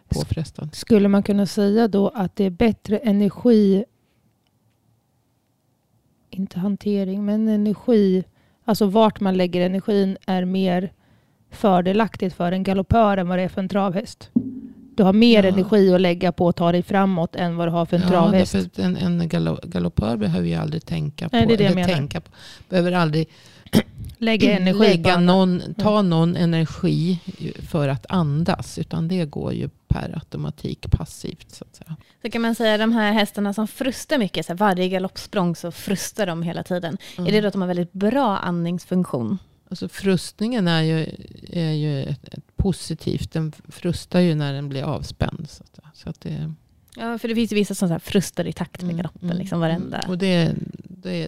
påfrestande. 0.10 0.76
Skulle 0.76 1.08
man 1.08 1.24
kunna 1.24 1.46
säga 1.46 1.88
då 1.88 2.08
att 2.08 2.36
det 2.36 2.44
är 2.44 2.50
bättre 2.50 2.98
energi, 2.98 3.86
inte 6.36 6.60
hantering, 6.60 7.26
men 7.26 7.48
energi, 7.48 8.24
alltså 8.66 8.86
vart 8.86 9.20
man 9.20 9.38
lägger 9.38 9.62
energin 9.66 10.18
är 10.28 10.46
mer 10.46 10.92
fördelaktigt 11.52 12.36
för 12.36 12.52
en 12.52 12.64
galoppör 12.64 13.18
än 13.18 13.28
vad 13.28 13.38
det 13.38 13.44
är 13.44 13.50
för 13.50 13.62
en 13.62 13.70
travhäst. 13.70 14.30
Du 14.96 15.04
har 15.04 15.14
mer 15.14 15.44
Ja. 15.44 15.50
energi 15.50 15.94
att 15.94 16.02
lägga 16.02 16.32
på 16.32 16.50
att 16.50 16.56
ta 16.56 16.72
dig 16.72 16.84
framåt 16.84 17.36
än 17.36 17.56
vad 17.56 17.68
du 17.68 17.72
har 17.72 17.86
för 17.86 17.98
en 17.98 18.08
travhäst. 18.08 18.54
därför 18.54 18.82
en, 18.82 18.98
en 18.98 19.30
galoppör 19.64 20.18
behöver 20.18 20.48
ju 20.48 20.56
aldrig 20.56 20.86
tänka 20.86 21.30
på. 21.30 21.36
Nej, 21.36 21.46
det 21.48 21.54
är 21.54 21.58
det 21.58 21.66
eller 21.66 21.84
tänka 21.84 22.22
på 22.22 22.32
behöver 22.70 22.92
aldrig 22.92 23.28
Lägga 24.18 24.52
energi 24.60 24.80
lägga 24.80 25.20
någon, 25.20 25.62
ta 25.78 26.02
någon 26.02 26.36
energi 26.36 27.20
för 27.70 27.88
att 27.88 28.06
andas. 28.10 28.78
Utan 28.78 29.08
det 29.08 29.26
går 29.26 29.54
ju 29.54 29.70
per 29.96 30.16
automatik 30.16 30.92
passivt. 30.92 31.52
Så 31.52 31.64
att 31.64 31.76
säga. 31.76 31.96
Så 32.22 32.30
kan 32.30 32.42
man 32.42 32.56
säga 32.56 32.78
de 32.78 32.92
här 32.92 33.14
hästarna 33.14 33.54
som 33.54 33.68
frustar 33.68 34.18
mycket, 34.18 34.46
så 34.46 34.54
här, 34.54 34.58
varje 34.58 34.90
galoppsprång 34.90 35.56
så 35.56 35.72
frustar 35.72 36.26
de 36.26 36.44
hela 36.44 36.64
tiden. 36.64 36.98
Är 37.18 37.32
det 37.32 37.42
då 37.42 37.48
att 37.48 37.54
de 37.54 37.62
har 37.62 37.68
väldigt 37.68 37.94
bra 37.94 38.38
andningsfunktion? 38.38 39.38
Alltså 39.70 39.88
frustningen 39.90 40.68
är 40.68 40.82
ju, 40.82 41.08
är 41.52 41.72
ju 41.72 42.04
ett, 42.04 42.28
ett 42.34 42.58
positivt. 42.58 43.32
Den 43.32 43.52
frustar 43.70 44.20
ju 44.20 44.36
när 44.36 44.54
den 44.54 44.70
blir 44.70 44.84
avspänd. 44.84 45.50
Så 45.50 45.64
att, 45.64 45.98
så 45.98 46.10
att 46.10 46.22
det, 46.22 46.54
Ja, 46.98 47.18
för 47.18 47.28
det 47.28 47.36
finns 47.36 47.52
ju 47.52 47.56
vissa 47.56 47.76
som 47.76 47.88
så 47.88 47.92
här 47.92 48.00
frustar 48.00 48.48
i 48.48 48.54
takt 48.54 48.82
med 48.82 48.92
Mm, 48.92 48.98
galoppen, 48.98 49.30
mm, 49.30 49.38
liksom 49.38 49.60
varenda. 49.60 50.06
Och 50.08 50.18
det, 50.18 50.54
det, 50.78 51.28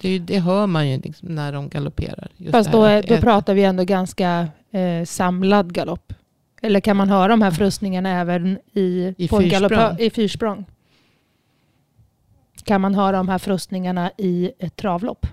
det, 0.00 0.18
det 0.18 0.38
hör 0.38 0.66
man 0.66 0.88
ju 0.88 1.00
liksom 1.00 1.28
när 1.28 1.52
de 1.52 1.68
galopperar. 1.68 2.28
Fast 2.50 2.72
då, 2.72 2.84
är, 2.84 3.02
då 3.02 3.16
pratar 3.16 3.54
vi 3.54 3.64
ändå 3.64 3.84
ganska 3.84 4.48
eh, 4.70 5.04
samlad 5.04 5.72
galopp. 5.74 6.12
Eller 6.62 6.80
kan 6.80 6.96
man 6.96 7.10
höra 7.10 7.28
de 7.28 7.42
här 7.42 7.50
frustningarna 7.50 8.10
även 8.10 8.58
i, 8.72 9.14
I 9.18 9.28
på 9.28 9.40
fyrsprång? 9.40 9.96
i 9.98 10.10
fyrsprång? 10.10 10.64
Kan 12.64 12.80
man 12.80 12.94
höra 12.94 13.16
de 13.16 13.28
här 13.28 13.38
frustningarna 13.38 14.10
i 14.16 14.52
ett 14.58 14.76
travlopp? 14.76 15.26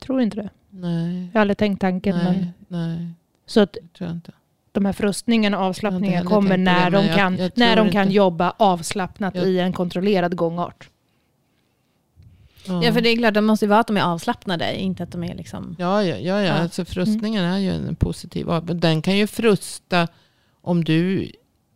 Tror 0.00 0.20
inte 0.20 0.36
det. 0.36 0.50
Nej, 0.70 1.24
Jag 1.26 1.32
har 1.34 1.40
aldrig 1.40 1.58
tänkt 1.58 1.80
tanken. 1.80 2.16
Men, 2.16 2.34
nej, 2.34 2.52
nej, 2.68 3.08
så 3.46 3.60
att 3.60 3.72
tror 3.72 4.08
jag 4.08 4.10
inte. 4.16 4.32
de 4.72 4.84
här 4.84 4.92
frustningarna 4.92 5.58
och 5.66 5.76
Jag 5.82 5.92
inte 6.04 6.22
kommer 6.22 6.56
när 6.56 6.90
det, 6.90 6.96
de 6.96 7.06
jag- 7.06 7.16
kan, 7.16 7.36
jag 7.36 7.52
när 7.54 7.74
tror 7.74 7.84
de 7.84 7.92
kan 7.92 8.10
jobba 8.10 8.52
avslappnat 8.56 9.34
Jag- 9.34 9.46
i 9.48 9.58
en 9.60 9.72
kontrollerad 9.72 10.36
gångart. 10.36 10.90
Ja, 12.68 12.92
för 12.92 13.00
det 13.00 13.08
är 13.08 13.16
klart, 13.16 13.34
de 13.34 13.44
måste 13.46 13.64
ju 13.64 13.68
vara 13.68 13.80
att 13.80 13.86
de 13.86 13.96
är 13.96 14.02
avslappnade, 14.02 14.80
inte 14.80 15.02
att 15.02 15.12
de 15.12 15.24
är 15.24 15.34
liksom... 15.34 15.76
Ja, 15.78 16.04
ja, 16.04 16.16
ja, 16.16 16.40
ja. 16.40 16.42
Ja. 16.42 16.52
Alltså 16.52 16.84
frustningen 16.84 17.44
är 17.44 17.58
ju 17.58 17.70
en 17.70 17.96
positiv. 17.96 18.46
Den 18.64 19.02
kan 19.02 19.16
ju 19.16 19.26
frusta 19.26 20.08
om 20.62 20.84
du 20.84 21.32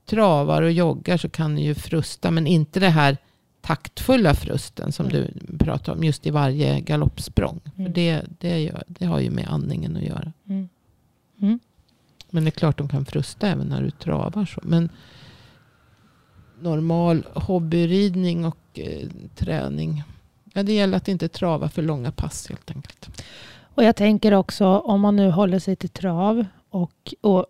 travar 0.07 0.63
och 0.63 0.73
joggar 0.73 1.17
så 1.17 1.29
kan 1.29 1.55
den 1.55 1.65
ju 1.65 1.75
frusta. 1.75 2.31
Men 2.31 2.47
inte 2.47 2.81
det 2.81 2.89
här 2.89 3.17
taktfulla 3.61 4.35
frusten 4.35 4.93
som 4.93 5.07
Mm. 5.07 5.17
du 5.49 5.57
pratar 5.59 5.93
om 5.93 6.05
just 6.05 6.27
i 6.27 6.31
varje 6.31 6.81
galoppsprång. 6.81 7.61
För 7.77 7.81
Mm. 7.81 7.93
det, 7.93 8.23
det, 8.39 8.59
gör, 8.63 8.83
det 8.89 9.05
har 9.07 9.21
ju 9.21 9.31
med 9.31 9.49
andningen 9.49 9.97
att 9.97 10.03
göra. 10.03 10.33
Mm. 10.49 10.69
Mm. 11.41 11.59
Men 12.31 12.45
det 12.45 12.49
är 12.49 12.51
klart 12.51 12.79
de 12.79 12.89
kan 12.89 13.05
frusta 13.05 13.49
även 13.49 13.67
när 13.67 13.83
du 13.83 13.91
travar. 13.91 14.45
Så. 14.47 14.61
Men 14.63 14.89
normal 16.61 17.27
hobbyridning 17.35 18.45
och 18.45 18.59
eh, 18.75 19.09
träning. 19.37 20.03
Ja, 20.53 20.63
det 20.63 20.73
gäller 20.73 20.97
att 20.97 21.09
inte 21.09 21.29
trava 21.29 21.69
för 21.69 21.83
långa 21.83 22.13
pass 22.13 22.49
helt 22.49 22.71
enkelt. 22.71 23.23
Och 23.75 23.85
jag 23.85 23.97
tänker 23.97 24.33
också 24.33 24.67
om 24.67 25.01
man 25.01 25.17
nu 25.17 25.31
håller 25.31 25.59
sig 25.59 25.77
till 25.77 25.89
trav 25.89 26.45
och, 26.71 27.15
och 27.21 27.47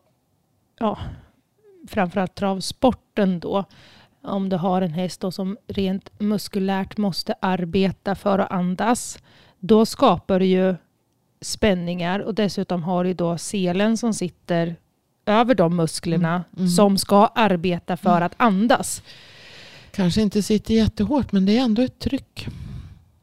ja, 0.79 0.99
framförallt 1.89 2.35
travsporten 2.35 3.41
då. 3.41 3.65
Om 4.25 4.49
du 4.49 4.57
har 4.57 4.83
en 4.83 4.93
häst 4.93 5.25
som 5.33 5.57
rent 5.67 6.21
muskulärt 6.21 6.97
måste 6.97 7.35
arbeta 7.41 8.15
för 8.15 8.39
att 8.39 8.51
andas. 8.53 9.19
Då 9.59 9.87
skapar 9.87 10.39
du 10.39 10.47
ju 10.47 10.75
spänningar 11.41 12.19
och 12.21 12.35
dessutom 12.35 12.83
har 12.83 13.05
du 13.05 13.15
då 13.15 13.39
selen 13.39 13.97
som 13.97 14.15
sitter 14.15 14.77
över 15.27 15.55
de 15.55 15.77
musklerna 15.77 16.33
Mm, 16.35 16.45
mm. 16.57 16.69
som 16.69 16.99
ska 16.99 17.27
arbeta 17.27 17.97
för 17.97 18.11
Mm. 18.17 18.23
att 18.23 18.35
andas. 18.37 19.03
Kanske 19.91 20.23
inte 20.23 20.43
sitter 20.43 20.75
jättehårt 20.75 21.33
men 21.33 21.47
det 21.47 21.59
är 21.59 21.63
ändå 21.63 21.83
ett 21.83 21.99
tryck. 21.99 22.47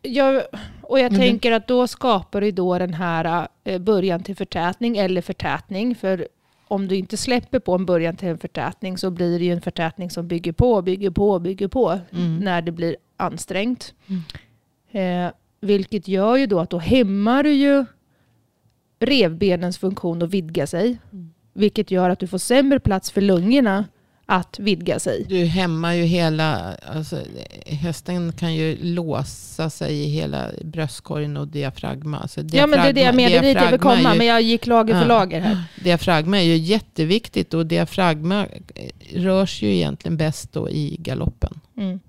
Jag, 0.02 0.44
och 0.82 1.00
jag 1.00 1.06
Mm. 1.14 1.20
tänker 1.20 1.52
att 1.52 1.68
då 1.68 1.88
skapar 1.88 2.42
du 2.42 2.52
då 2.52 2.80
den 2.80 2.94
här 2.94 3.48
eh, 3.64 3.80
början 3.80 4.24
till 4.24 4.36
förtätning 4.36 4.98
eller 4.98 5.22
förtätning. 5.22 5.96
För 5.96 6.28
om 6.68 6.88
du 6.88 6.96
inte 6.96 7.18
släpper 7.18 7.60
på 7.60 7.74
en 7.76 7.86
början 7.86 8.16
till 8.16 8.28
en 8.28 8.38
förtätning 8.38 8.98
så 8.98 9.12
blir 9.12 9.40
det 9.40 9.46
ju 9.46 9.52
en 9.52 9.62
förtätning 9.62 10.10
som 10.10 10.28
bygger 10.28 10.52
på, 10.52 10.82
bygger 10.82 11.10
på, 11.10 11.40
bygger 11.40 11.68
på 11.68 12.00
Mm. 12.12 12.40
när 12.40 12.62
det 12.62 12.72
blir 12.72 12.96
ansträngt. 13.18 13.94
Mm. 14.08 15.26
Eh, 15.26 15.32
vilket 15.62 16.08
gör 16.08 16.36
ju 16.36 16.46
då 16.46 16.60
att 16.60 16.70
då 16.70 16.78
hämmar 16.80 17.44
du 17.44 17.54
ju 17.54 17.86
revbenens 19.00 19.78
funktion 19.78 20.22
att 20.24 20.30
vidga 20.30 20.68
sig. 20.68 20.98
Mm. 21.12 21.34
Vilket 21.54 21.92
gör 21.92 22.10
att 22.10 22.20
du 22.20 22.28
får 22.28 22.38
sämre 22.38 22.80
plats 22.80 23.12
för 23.12 23.22
lungorna 23.22 23.86
att 24.32 24.60
vidga 24.60 25.00
sig. 25.00 25.26
Du 25.30 25.46
hämmar 25.46 25.94
ju 25.94 26.04
hela, 26.04 26.76
alltså, 26.94 27.20
hästen 27.66 28.32
kan 28.34 28.56
ju 28.56 28.78
låsa 28.82 29.70
sig 29.70 30.04
i 30.04 30.06
hela 30.10 30.52
bröstkorgen 30.64 31.38
och 31.38 31.48
diafragma. 31.48 32.20
Alltså, 32.20 32.42
ja 32.52 32.68
men 32.68 32.80
det 32.80 32.90
är 32.90 32.94
det 32.94 33.02
jag 33.02 33.16
menar, 33.16 33.30
dit 33.30 33.36
jag 33.36 33.42
vill 33.42 33.54
diafragma 33.54 33.78
komma. 33.78 34.14
ju- 34.14 34.18
Men 34.18 34.28
jag 34.28 34.42
gick 34.42 34.68
lager 34.68 34.94
för 34.94 35.02
Ja. 35.02 35.08
lager 35.08 35.40
här. 35.40 35.64
Diafragma 35.84 36.38
är 36.40 36.44
ju 36.44 36.56
jätteviktigt 36.58 37.54
och 37.54 37.66
diafragma 37.66 38.46
rörs 39.14 39.62
ju 39.62 39.76
egentligen 39.76 40.18
bäst 40.18 40.54
då 40.54 40.70
i 40.70 40.96
galoppen. 41.00 41.60
Mm. 41.78 42.00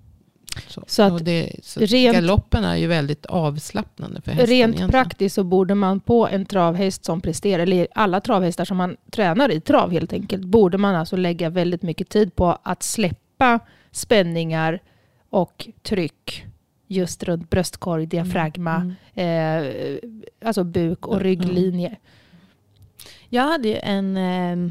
Så, 0.68 0.82
Så 0.86 1.02
att 1.02 1.12
och 1.12 1.22
det, 1.24 1.52
så 1.62 1.80
rent- 1.80 2.14
galoppen 2.14 2.64
är 2.64 2.76
ju 2.76 2.86
väldigt 2.86 3.26
avslappnande 3.26 4.20
för 4.22 4.30
hästen. 4.30 4.46
Rent 4.46 4.52
egentligen. 4.52 4.90
praktiskt 4.90 5.34
så 5.34 5.44
borde 5.44 5.74
man 5.74 6.00
på 6.00 6.28
en 6.28 6.46
travhäst 6.46 7.04
som 7.04 7.20
presterar, 7.20 7.62
eller 7.62 7.88
alla 7.94 8.20
travhästar 8.20 8.64
som 8.64 8.76
man 8.76 8.96
tränar 9.10 9.50
i 9.50 9.60
trav 9.60 9.90
helt 9.92 10.12
enkelt, 10.12 10.44
borde 10.44 10.78
man 10.78 10.94
alltså 10.94 11.16
lägga 11.16 11.50
väldigt 11.50 11.82
mycket 11.82 12.08
tid 12.08 12.34
på 12.36 12.58
att 12.62 12.82
släppa 12.82 13.58
spänningar 13.90 14.78
och 15.30 15.68
tryck 15.82 16.44
just 16.86 17.22
runt 17.22 17.50
bröstkorg, 17.50 18.06
diafragma, 18.06 18.94
Mm. 19.14 19.64
eh, 19.64 19.98
alltså 20.44 20.64
buk 20.64 21.06
och 21.06 21.20
rygglinje. 21.20 21.96
Jag 23.28 23.42
hade 23.48 23.68
ju 23.68 23.76
en, 23.76 24.16
eh, 24.16 24.70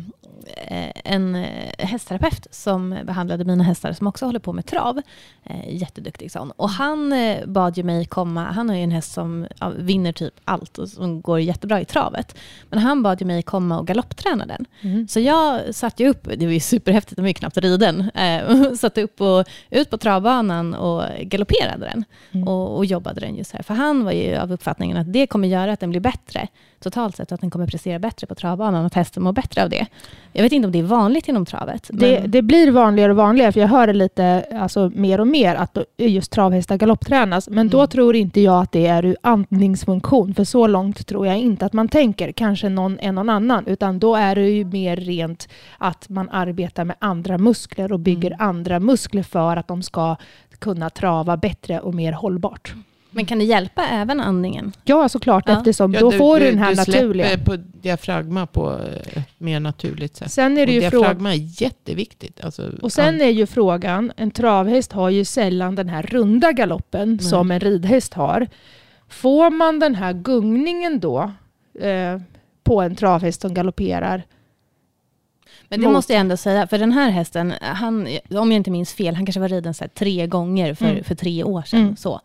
en 1.04 1.36
eh, 1.36 1.88
hästterapeut 1.88 2.48
som 2.52 2.98
behandlade 3.04 3.46
mina 3.46 3.64
hästar 3.64 3.94
som 3.94 4.08
också 4.08 4.26
håller 4.26 4.40
på 4.40 4.54
med 4.54 4.66
trav. 4.66 5.02
Eh, 5.44 5.76
jätteduktig 5.76 6.32
sån. 6.32 6.52
Och 6.52 6.70
han 6.70 7.14
eh, 7.14 7.46
bad 7.46 7.78
ju 7.78 7.84
mig 7.84 8.06
komma, 8.06 8.44
han 8.44 8.70
har 8.70 8.76
ju 8.76 8.84
en 8.84 8.92
häst 8.92 9.12
som 9.12 9.48
ja, 9.60 9.70
vinner 9.78 10.12
typ 10.12 10.34
allt 10.46 10.78
och 10.78 10.90
som 10.90 11.22
går 11.22 11.40
jättebra 11.40 11.82
i 11.82 11.86
travet. 11.86 12.38
Men 12.70 12.80
han 12.80 13.04
bad 13.04 13.22
ju 13.22 13.28
mig 13.28 13.44
komma 13.44 13.80
och 13.80 13.88
galoppträna 13.88 14.46
den. 14.46 14.66
Mm. 14.82 15.08
Så 15.08 15.20
jag 15.20 15.76
satte 15.76 16.04
ju 16.04 16.10
upp, 16.10 16.28
det 16.38 16.46
var 16.46 16.54
ju 16.54 16.60
superhäftigt, 16.60 17.16
de 17.16 17.22
var 17.22 17.28
ju 17.28 17.34
knappt 17.34 17.58
riden, 17.58 18.10
eh, 18.10 18.74
satte 18.78 19.04
upp 19.04 19.22
och 19.22 19.46
ut 19.70 19.90
på 19.90 19.98
travbanan 19.98 20.74
och 20.74 21.04
galopperade 21.22 21.86
den 21.86 22.06
Mm. 22.32 22.48
och, 22.48 22.78
och 22.78 22.86
jobbade 22.86 23.20
den 23.20 23.36
just 23.36 23.52
här. 23.52 23.64
För 23.64 23.74
han 23.74 24.04
var 24.04 24.12
ju 24.12 24.36
av 24.36 24.52
uppfattningen 24.52 24.98
att 24.98 25.14
det 25.14 25.28
kommer 25.28 25.48
göra 25.48 25.72
att 25.72 25.80
den 25.80 25.90
blir 25.90 26.00
bättre 26.00 26.48
totalt 26.80 27.16
sett 27.16 27.32
och 27.32 27.36
att 27.36 27.42
den 27.42 27.50
kommer 27.50 27.68
prestera 27.68 28.00
bättre 28.00 28.28
på 28.28 28.36
travbanan 28.36 28.80
och 28.80 28.86
att 28.86 28.94
hästen 28.94 29.24
mår 29.24 29.32
bättre 29.32 29.64
av 29.64 29.70
det. 29.70 29.88
Jag 30.34 30.44
vet 30.44 30.52
inte 30.52 30.66
om 30.66 30.72
det 30.72 30.80
är 30.80 30.84
vanligt 30.84 31.28
inom 31.28 31.46
travet. 31.46 31.90
Det, 31.94 32.20
det 32.28 32.42
blir 32.42 32.72
vanligare 32.72 33.12
och 33.12 33.18
vanligare, 33.18 33.52
för 33.52 33.60
jag 33.60 33.68
hör 33.68 33.88
det 33.88 33.94
lite 33.94 34.46
alltså, 34.56 34.92
mer 34.96 35.20
och 35.20 35.28
mer, 35.28 35.56
att 35.56 35.78
just 35.98 36.32
travhästar 36.32 36.78
galopptränas. 36.78 37.50
Men 37.50 37.70
då 37.70 37.78
Mm. 37.78 37.88
tror 37.88 38.16
inte 38.16 38.42
jag 38.42 38.62
att 38.64 38.72
det 38.72 38.88
är 38.88 39.06
ur 39.06 39.18
andningsfunktion, 39.22 40.34
för 40.34 40.44
så 40.44 40.68
långt 40.68 41.08
tror 41.08 41.28
jag 41.28 41.38
inte 41.38 41.66
att 41.66 41.74
man 41.74 41.88
tänker, 41.88 42.32
kanske 42.32 42.70
någon 42.70 43.00
är 43.00 43.12
någon 43.12 43.30
annan, 43.30 43.68
utan 43.68 44.00
då 44.00 44.16
är 44.16 44.36
det 44.36 44.50
ju 44.50 44.66
mer 44.66 44.96
rent 44.96 45.48
att 45.78 46.10
man 46.10 46.30
arbetar 46.30 46.86
med 46.86 46.96
andra 47.00 47.38
muskler 47.38 47.92
och 47.94 48.00
bygger 48.00 48.32
Mm. 48.32 48.48
andra 48.48 48.80
muskler 48.80 49.24
för 49.24 49.58
att 49.58 49.68
de 49.68 49.84
ska 49.84 50.16
kunna 50.60 50.90
trava 50.90 51.38
bättre 51.38 51.80
och 51.80 51.94
mer 51.96 52.12
hållbart. 52.14 52.74
Men 53.12 53.26
kan 53.26 53.40
det 53.40 53.46
hjälpa 53.46 53.88
även 53.88 54.20
andningen? 54.20 54.74
Ja, 54.84 55.10
såklart, 55.10 55.44
Ja. 55.48 55.58
eftersom 55.58 55.94
Ja, 55.94 56.00
då 56.00 56.12
får 56.12 56.40
du 56.40 56.46
den 56.46 56.58
här 56.60 56.70
du 56.70 56.76
naturliga. 56.76 57.28
släpper 57.28 57.46
på 57.46 57.64
diafragma 57.82 58.46
på 58.48 58.80
ett 59.16 59.28
mer 59.38 59.60
naturligt 59.60 60.16
sätt. 60.16 60.32
Sen 60.32 60.58
är 60.58 60.62
Och 60.62 60.68
det 60.68 60.74
ju 60.74 60.82
frågan... 60.90 61.02
diafragma 61.02 61.34
är 61.34 61.62
jätteviktigt. 61.62 62.44
Alltså, 62.44 62.72
Och 62.82 62.92
sen 62.92 63.22
är 63.22 63.30
ju 63.30 63.46
frågan, 63.46 64.12
en 64.18 64.32
travhäst 64.32 64.92
har 64.92 65.10
ju 65.10 65.26
sällan 65.26 65.76
den 65.76 65.90
här 65.90 66.04
runda 66.04 66.52
galoppen 66.52 67.20
som 67.20 67.52
en 67.52 67.60
ridhäst 67.60 68.14
har. 68.14 68.48
Får 69.08 69.50
man 69.50 69.80
den 69.80 69.96
här 69.96 70.14
gungningen 70.14 71.00
då 71.00 71.32
eh, 71.82 72.22
på 72.64 72.82
en 72.82 72.96
travhäst 72.96 73.42
som 73.42 73.54
galopperar? 73.54 74.24
Men 75.68 75.80
det 75.80 75.86
Mot- 75.86 75.94
måste 75.94 76.14
jag 76.14 76.20
ändå 76.20 76.38
säga, 76.38 76.68
för 76.68 76.78
den 76.78 76.92
här 76.92 77.10
hästen, 77.10 77.54
han, 77.62 78.08
om 78.30 78.52
jag 78.52 78.54
inte 78.54 78.72
minns 78.72 78.94
fel, 78.94 79.16
han 79.16 79.26
kanske 79.26 79.40
var 79.40 79.48
riden 79.50 79.74
så 79.74 79.84
här 79.84 79.90
tre 79.90 80.28
gånger 80.28 80.74
för, 80.74 80.86
Mm. 80.86 81.04
för 81.04 81.16
tre 81.16 81.44
år 81.44 81.62
sedan. 81.62 81.80
Mm. 81.82 81.96
Så. 81.96 82.22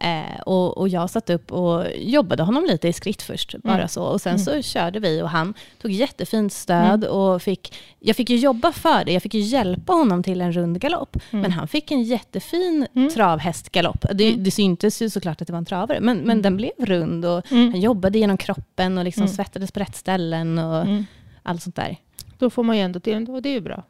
Eh, 0.00 0.40
och, 0.46 0.78
och 0.78 0.88
jag 0.88 1.10
satt 1.10 1.30
upp 1.30 1.52
och 1.52 1.84
jobbade 1.96 2.42
honom 2.42 2.64
lite 2.64 2.88
i 2.88 2.92
skritt 2.92 3.22
först, 3.22 3.54
bara 3.62 3.74
Mm. 3.74 3.88
så. 3.88 4.02
Och 4.04 4.20
sen 4.20 4.34
Mm. 4.34 4.44
så 4.44 4.62
körde 4.62 5.00
vi 5.00 5.22
och 5.22 5.28
han 5.30 5.54
tog 5.82 5.90
jättefint 5.90 6.52
stöd 6.52 7.04
och 7.04 7.42
fick, 7.42 7.74
jag 8.00 8.16
fick 8.16 8.30
ju 8.30 8.36
jobba 8.36 8.72
för 8.72 9.04
det, 9.04 9.12
jag 9.12 9.22
fick 9.22 9.34
ju 9.34 9.40
hjälpa 9.40 9.92
honom 9.92 10.22
till 10.22 10.40
en 10.40 10.52
rund 10.52 10.80
galopp. 10.80 11.16
Mm. 11.30 11.42
Men 11.42 11.52
han 11.52 11.68
fick 11.68 11.90
en 11.90 12.02
jättefin 12.02 12.86
Mm. 12.94 13.10
travhästgalopp. 13.10 14.04
Det, 14.14 14.28
Mm. 14.28 14.44
det 14.44 14.50
syntes 14.50 15.02
ju 15.02 15.10
såklart 15.10 15.40
att 15.40 15.46
det 15.46 15.52
var 15.52 15.58
en 15.58 15.64
travare, 15.64 16.00
men, 16.00 16.16
men 16.16 16.30
Mm. 16.30 16.42
den 16.42 16.56
blev 16.56 16.70
rund 16.78 17.24
och 17.24 17.52
Mm. 17.52 17.70
han 17.70 17.80
jobbade 17.80 18.18
genom 18.18 18.36
kroppen 18.36 18.98
och 18.98 19.04
liksom 19.04 19.22
Mm. 19.22 19.34
svettades 19.34 19.72
på 19.72 19.80
rätt 19.80 19.96
ställen 19.96 20.58
och 20.58 20.82
Mm. 20.82 21.06
allt 21.42 21.62
sånt 21.62 21.76
där. 21.76 21.96
Då 22.38 22.50
får 22.50 22.62
man 22.62 22.76
ju 22.76 22.82
ändå 22.82 23.00
till 23.00 23.30
och 23.30 23.42
det 23.42 23.48
är 23.48 23.52
ju 23.54 23.60
bra. 23.60 23.82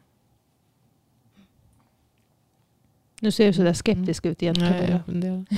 Nu 3.21 3.31
ser 3.31 3.47
du 3.47 3.53
sådär 3.53 3.73
skeptisk 3.73 4.25
ut 4.25 4.41
igen. 4.41 4.55
Nej, 4.59 4.87
jag 4.89 5.05
funderar. 5.05 5.45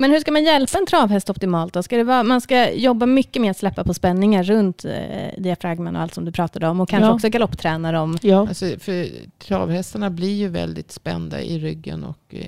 Men 0.00 0.10
hur 0.10 0.20
ska 0.20 0.32
man 0.32 0.44
hjälpa 0.44 0.78
en 0.78 0.86
travhäst 0.86 1.30
optimalt 1.30 1.74
då? 1.74 1.82
Ska 1.82 1.96
det 1.96 2.04
vara, 2.04 2.22
man 2.22 2.40
ska 2.40 2.72
jobba 2.72 3.06
mycket 3.06 3.42
med 3.42 3.50
att 3.50 3.56
släppa 3.56 3.84
på 3.84 3.94
spänningar 3.94 4.42
runt 4.42 4.84
eh, 4.84 4.92
diafragman 5.38 5.96
och 5.96 6.02
allt 6.02 6.14
som 6.14 6.24
du 6.24 6.32
pratade 6.32 6.68
om 6.68 6.80
och 6.80 6.88
kanske 6.88 7.06
Ja. 7.06 7.12
också 7.14 7.28
galoppträna 7.28 7.92
dem. 7.92 8.18
Ja. 8.22 8.48
Alltså, 8.48 8.64
för 8.78 9.06
travhästarna 9.38 10.10
blir 10.10 10.34
ju 10.34 10.48
väldigt 10.48 10.92
spända 10.92 11.40
i 11.42 11.58
ryggen 11.58 12.04
och 12.04 12.18
eh, 12.30 12.40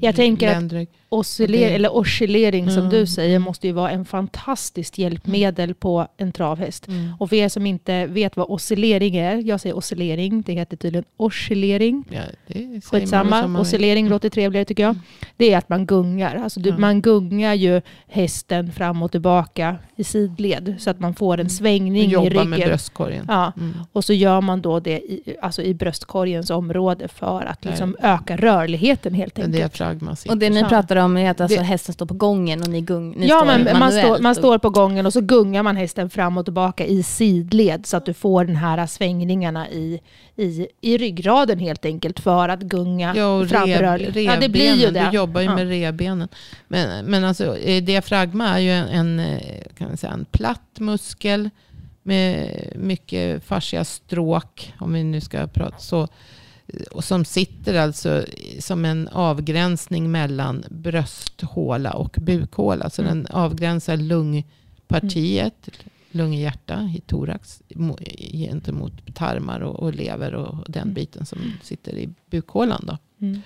Jag 0.00 0.16
tänker 0.16 0.48
att- 0.48 0.54
ländrygg. 0.54 0.88
Osciller, 1.08 1.58
Det- 1.58 1.74
eller 1.74 1.96
oscillering 1.96 2.70
som 2.70 2.78
Mm. 2.78 2.90
du 2.90 3.06
säger 3.06 3.38
måste 3.38 3.66
ju 3.66 3.72
vara 3.72 3.90
en 3.90 4.04
fantastiskt 4.04 4.98
hjälpmedel 4.98 5.74
på 5.74 6.06
en 6.16 6.32
travhäst. 6.32 6.88
Mm. 6.88 7.12
Och 7.18 7.28
för 7.28 7.36
er 7.36 7.48
som 7.48 7.66
inte 7.66 8.06
vet 8.06 8.36
vad 8.36 8.46
oscillering 8.50 9.16
är, 9.16 9.36
jag 9.36 9.60
säger 9.60 9.76
oscillering, 9.76 10.42
det 10.42 10.52
heter 10.52 10.76
tydligen 10.76 11.04
oscillering. 11.16 12.04
Ja, 12.10 12.20
det 12.46 12.80
Skitsamma, 12.84 13.42
som 13.42 13.52
man 13.52 13.62
oscillering 13.62 14.08
låter 14.08 14.28
trevligare 14.28 14.64
tycker 14.64 14.82
jag. 14.82 14.98
Det 15.36 15.52
är 15.52 15.58
att 15.58 15.68
man 15.68 15.86
gungar. 15.86 16.36
Alltså 16.36 16.60
du, 16.60 16.71
Ja. 16.72 16.78
Man 16.78 17.00
gungar 17.02 17.54
ju 17.54 17.80
hästen 18.08 18.72
fram 18.72 19.02
och 19.02 19.10
tillbaka 19.12 19.76
i 19.96 20.04
sidled 20.04 20.74
så 20.78 20.90
att 20.90 21.00
man 21.00 21.14
får 21.14 21.40
en 21.40 21.50
svängning 21.50 21.96
i 22.12 22.16
ryggen. 22.16 22.50
med 22.50 22.60
bröstkorgen. 22.60 23.24
Ja. 23.28 23.52
Mm. 23.56 23.74
Och 23.92 24.04
så 24.04 24.12
gör 24.12 24.40
man 24.40 24.62
då 24.62 24.80
det 24.80 24.98
i, 25.00 25.36
alltså 25.42 25.62
i 25.62 25.74
bröstkorgens 25.74 26.50
område 26.50 27.08
för 27.08 27.44
att 27.44 27.64
liksom 27.64 27.96
öka 28.02 28.36
rörligheten 28.36 29.14
helt 29.14 29.38
En 29.38 29.44
enkelt. 29.44 29.56
diafragma 29.62 30.16
sitter. 30.16 30.34
Och 30.34 30.38
det 30.38 30.50
ni 30.50 30.64
pratar 30.64 30.96
om 30.96 31.16
är 31.16 31.30
att 31.30 31.40
alltså 31.40 31.58
Det- 31.58 31.64
hästen 31.64 31.92
står 31.94 32.06
på 32.06 32.14
gången 32.14 32.60
och 32.62 32.68
ni, 32.68 32.80
gung, 32.80 33.10
ni 33.16 33.26
Ja, 33.28 33.36
står 33.36 33.46
men 33.46 33.64
man, 33.64 33.78
manuellt 33.78 34.06
står, 34.06 34.18
man 34.18 34.34
står 34.34 34.58
på 34.58 34.70
gången 34.70 35.06
och 35.06 35.12
så 35.12 35.20
gungar 35.20 35.62
man 35.62 35.76
hästen 35.76 36.10
fram 36.10 36.38
och 36.38 36.44
tillbaka 36.44 36.86
i 36.86 37.02
sidled 37.02 37.86
så 37.86 37.96
att 37.96 38.06
du 38.06 38.14
får 38.14 38.44
den 38.44 38.56
här 38.56 38.86
svängningarna 38.86 39.68
i, 39.70 40.00
i, 40.36 40.66
i 40.80 40.98
ryggraden 40.98 41.58
helt 41.58 41.84
enkelt 41.84 42.20
för 42.20 42.48
att 42.48 42.60
gunga 42.62 43.14
Ja, 43.16 43.26
och 43.40 43.48
fram 43.48 43.66
reb, 43.66 43.80
rörlig. 43.80 44.06
revbenen. 44.06 44.34
Ja, 44.34 44.40
det 44.40 44.48
blir 44.48 44.74
ju 44.74 44.90
det. 44.90 45.08
Du 45.10 45.16
jobbar 45.16 45.40
ju 45.40 45.46
Ja. 45.46 45.54
med 45.54 45.68
revbenen. 45.68 46.28
Men, 46.68 47.04
men 47.06 47.24
alltså, 47.24 47.56
eh, 47.58 47.84
diafragma 47.84 48.48
är 48.48 48.58
ju 48.58 48.70
en, 48.70 48.88
en, 48.88 49.20
eh, 49.20 49.62
kan 49.78 49.88
man 49.88 49.96
säga, 49.96 50.12
en 50.12 50.24
platt 50.24 50.80
muskel 50.80 51.50
med 52.02 52.56
mycket 52.76 53.44
fascia 53.44 53.84
stråk, 53.84 54.74
om 54.78 54.92
vi 54.92 55.04
nu 55.04 55.20
ska 55.20 55.46
prata 55.46 55.78
så. 55.78 56.08
Och 56.90 57.04
som 57.04 57.24
sitter 57.24 57.74
alltså 57.74 58.24
som 58.58 58.84
en 58.84 59.08
avgränsning 59.08 60.10
mellan 60.10 60.64
brösthåla 60.70 61.92
och 61.92 62.16
bukhåla. 62.20 62.90
Så 62.90 63.02
Mm. 63.02 63.14
den 63.18 63.26
avgränsar 63.26 63.96
lungpartiet, 63.96 65.68
lunghjärta 66.10 66.90
i 66.96 67.00
thorax 67.00 67.62
mo- 67.68 68.32
gentemot 68.32 68.92
tarmar 69.14 69.60
och, 69.60 69.80
och 69.82 69.94
lever 69.94 70.34
och 70.34 70.64
den 70.68 70.82
Mm. 70.82 70.94
biten 70.94 71.26
som 71.26 71.38
sitter 71.62 71.92
i 71.92 72.08
bukhålan. 72.30 72.84
Då. 72.86 72.98
Mm. 73.26 73.42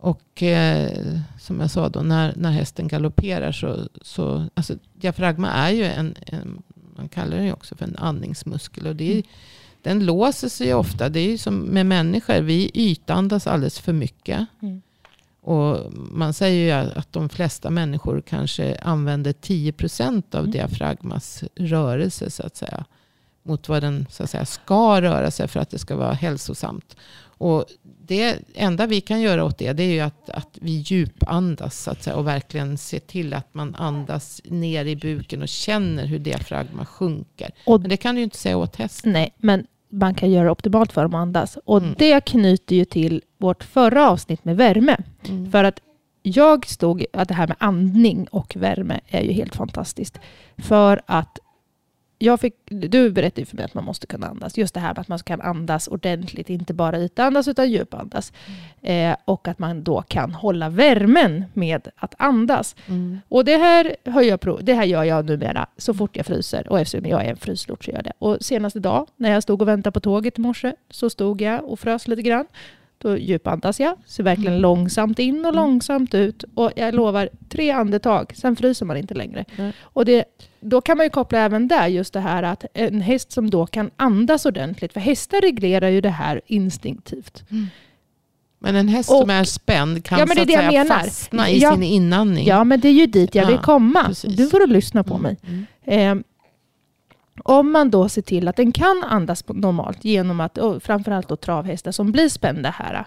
Och 0.00 0.42
eh, 0.42 1.18
som 1.40 1.60
jag 1.60 1.70
sa 1.70 1.88
då, 1.88 2.00
när, 2.00 2.34
när 2.36 2.50
hästen 2.50 2.88
galopperar 2.88 3.52
så, 3.52 3.88
så 4.02 4.46
alltså, 4.54 4.74
diafragma 4.94 5.50
är 5.50 5.70
ju 5.70 5.84
en, 5.84 6.14
en, 6.26 6.62
man 6.96 7.08
kallar 7.08 7.36
den 7.36 7.46
ju 7.46 7.52
också 7.52 7.76
för 7.76 7.84
en 7.84 7.96
andningsmuskel. 7.96 8.86
Och 8.86 8.96
det 8.96 9.18
är, 9.18 9.22
Den 9.82 10.06
låser 10.06 10.48
sig 10.48 10.74
ofta, 10.74 11.08
det 11.08 11.20
är 11.20 11.30
ju 11.30 11.38
som 11.38 11.54
med 11.58 11.86
människor, 11.86 12.40
vi 12.40 12.70
ytandas 12.74 13.46
alldeles 13.46 13.78
för 13.78 13.92
mycket. 13.92 14.46
Mm. 14.62 14.82
Och 15.40 15.92
man 15.92 16.32
säger 16.32 16.82
ju 16.82 16.90
att 16.98 17.12
de 17.12 17.28
flesta 17.28 17.70
människor 17.70 18.20
kanske 18.20 18.78
använder 18.78 19.32
10% 19.32 20.34
av 20.34 20.40
Mm. 20.40 20.50
diafragmas 20.50 21.44
rörelse 21.54 22.30
så 22.30 22.46
att 22.46 22.56
säga. 22.56 22.84
Mot 23.48 23.68
vad 23.68 23.82
den 23.82 24.06
så 24.10 24.22
att 24.22 24.30
säga, 24.30 24.44
ska 24.44 25.02
röra 25.02 25.30
sig 25.30 25.48
för 25.48 25.60
att 25.60 25.70
det 25.70 25.78
ska 25.78 25.96
vara 25.96 26.12
hälsosamt. 26.12 26.96
Och 27.40 27.64
det 28.06 28.38
enda 28.54 28.86
vi 28.86 29.00
kan 29.00 29.20
göra 29.20 29.44
åt 29.44 29.58
det, 29.58 29.72
det 29.72 29.82
är 29.82 29.92
ju 29.92 30.00
att, 30.00 30.30
att 30.30 30.48
vi 30.60 30.70
djupandas 30.70 31.82
så 31.82 31.90
att 31.90 32.02
säga, 32.02 32.16
och 32.16 32.26
verkligen 32.26 32.78
se 32.78 33.00
till 33.00 33.34
att 33.34 33.54
man 33.54 33.74
andas 33.74 34.40
ner 34.44 34.84
i 34.84 34.96
buken 34.96 35.42
och 35.42 35.48
känner 35.48 36.06
hur 36.06 36.18
diafragma 36.18 36.84
sjunker. 36.84 37.50
Och 37.66 37.80
Men 37.80 37.90
det 37.90 37.96
kan 37.96 38.14
du 38.14 38.20
ju 38.20 38.24
inte 38.24 38.36
säga 38.38 38.56
åt 38.56 38.76
hästen. 38.76 39.12
Nej, 39.12 39.34
men 39.38 39.66
man 39.90 40.14
kan 40.14 40.30
göra 40.30 40.52
optimalt 40.52 40.92
för 40.92 41.02
dem 41.02 41.14
att 41.14 41.18
andas. 41.22 41.58
Och 41.64 41.78
Mm. 41.78 41.94
det 41.98 42.20
knyter 42.24 42.76
ju 42.76 42.84
till 42.84 43.22
vårt 43.38 43.64
förra 43.64 44.10
avsnitt 44.10 44.44
med 44.44 44.56
värme. 44.56 44.96
Mm. 45.28 45.50
För 45.50 45.64
att 45.64 45.80
jag 46.22 46.66
stod, 46.66 47.04
att 47.12 47.28
det 47.28 47.34
här 47.34 47.46
med 47.46 47.56
andning 47.60 48.26
och 48.30 48.56
värme 48.56 49.00
är 49.06 49.22
ju 49.22 49.32
helt 49.32 49.56
fantastiskt. 49.56 50.18
För 50.58 51.00
att 51.06 51.38
jag 52.18 52.40
fick, 52.40 52.54
du 52.64 53.10
berättade 53.10 53.46
för 53.46 53.56
mig 53.56 53.64
att 53.64 53.74
man 53.74 53.84
måste 53.84 54.06
kunna 54.06 54.26
andas. 54.26 54.58
Just 54.58 54.74
det 54.74 54.80
här 54.80 54.88
med 54.88 54.98
att 54.98 55.08
man 55.08 55.18
kan 55.18 55.40
andas 55.40 55.88
ordentligt, 55.88 56.50
inte 56.50 56.74
bara 56.74 56.98
ytandas 56.98 57.48
utan 57.48 57.70
djupandas. 57.70 58.32
Eh, 58.82 59.16
och 59.24 59.48
att 59.48 59.58
man 59.58 59.82
då 59.82 60.02
kan 60.02 60.34
hålla 60.34 60.68
värmen 60.68 61.44
med 61.54 61.88
att 61.96 62.14
andas. 62.18 62.76
Mm. 62.86 63.20
Och 63.28 63.44
det 63.44 63.56
här, 63.56 63.96
har 64.04 64.22
jag 64.22 64.40
prov, 64.40 64.64
det 64.64 64.74
här 64.74 64.84
gör 64.84 65.04
jag 65.04 65.24
numera 65.24 65.66
så 65.76 65.94
fort 65.94 66.16
jag 66.16 66.26
fryser. 66.26 66.68
Och 66.68 66.80
eftersom 66.80 67.10
jag 67.10 67.24
är 67.24 67.30
en 67.30 67.36
fryslort 67.36 67.84
så 67.84 67.90
gör 67.90 67.98
jag 67.98 68.04
det. 68.04 68.12
Och 68.18 68.36
senast 68.40 68.76
idag 68.76 69.06
när 69.16 69.30
jag 69.32 69.42
stod 69.42 69.62
och 69.62 69.68
väntade 69.68 69.92
på 69.92 70.00
tåget 70.00 70.38
i 70.38 70.40
morse 70.40 70.72
så 70.90 71.10
stod 71.10 71.40
jag 71.40 71.64
och 71.64 71.80
frös 71.80 72.08
lite 72.08 72.22
grann. 72.22 72.46
Då 73.00 73.16
djupandas 73.16 73.80
jag, 73.80 73.94
så 74.06 74.22
verkligen 74.22 74.52
Mm. 74.52 74.62
långsamt 74.62 75.18
in 75.18 75.34
och 75.38 75.52
Mm. 75.52 75.54
långsamt 75.54 76.14
ut. 76.14 76.44
Och 76.54 76.72
jag 76.76 76.94
lovar, 76.94 77.28
tre 77.48 77.70
andetag, 77.70 78.32
sen 78.36 78.56
fryser 78.56 78.86
man 78.86 78.96
inte 78.96 79.14
längre. 79.14 79.44
Nej. 79.56 79.72
Och 79.80 80.04
det, 80.04 80.24
då 80.60 80.80
kan 80.80 80.96
man 80.96 81.06
ju 81.06 81.10
koppla 81.10 81.38
även 81.38 81.68
där 81.68 81.86
just 81.86 82.12
det 82.12 82.20
här 82.20 82.42
att 82.42 82.64
en 82.74 83.00
häst 83.00 83.32
som 83.32 83.50
då 83.50 83.66
kan 83.66 83.90
andas 83.96 84.46
ordentligt, 84.46 84.92
för 84.92 85.00
hästar 85.00 85.40
reglerar 85.40 85.88
ju 85.88 86.00
det 86.00 86.10
här 86.10 86.40
instinktivt. 86.46 87.44
Men 88.60 88.76
en 88.76 88.88
häst 88.88 89.10
Och- 89.10 89.20
som 89.20 89.30
är 89.30 89.44
spänd 89.44 90.04
kan 90.04 90.18
Ja, 90.18 90.26
så 90.26 90.40
att 90.42 90.48
säga 90.48 90.84
fastna 90.84 91.50
i 91.50 91.58
Ja. 91.58 91.72
sin 91.74 91.82
inandning. 91.82 92.46
Ja, 92.46 92.64
men 92.64 92.80
det 92.80 92.88
är 92.88 92.92
ju 92.92 93.06
dit 93.06 93.34
jag 93.34 93.46
vill 93.46 93.54
Ja, 93.56 93.62
komma. 93.62 94.04
precis. 94.04 94.34
Du 94.36 94.46
får 94.48 94.66
lyssna 94.66 95.04
på 95.04 95.14
Mm, 95.14 95.22
mig. 95.22 95.66
mm. 95.86 96.18
Eh, 96.18 96.24
Om 97.44 97.72
man 97.72 97.90
då 97.90 98.08
ser 98.08 98.22
till 98.22 98.48
att 98.48 98.56
den 98.56 98.72
kan 98.72 99.04
andas 99.04 99.44
normalt 99.48 100.04
genom 100.04 100.40
att, 100.40 100.58
framförallt 100.80 101.28
då 101.28 101.36
travhästar 101.36 101.92
som 101.92 102.12
blir 102.12 102.28
spända 102.28 102.70
här, 102.70 103.04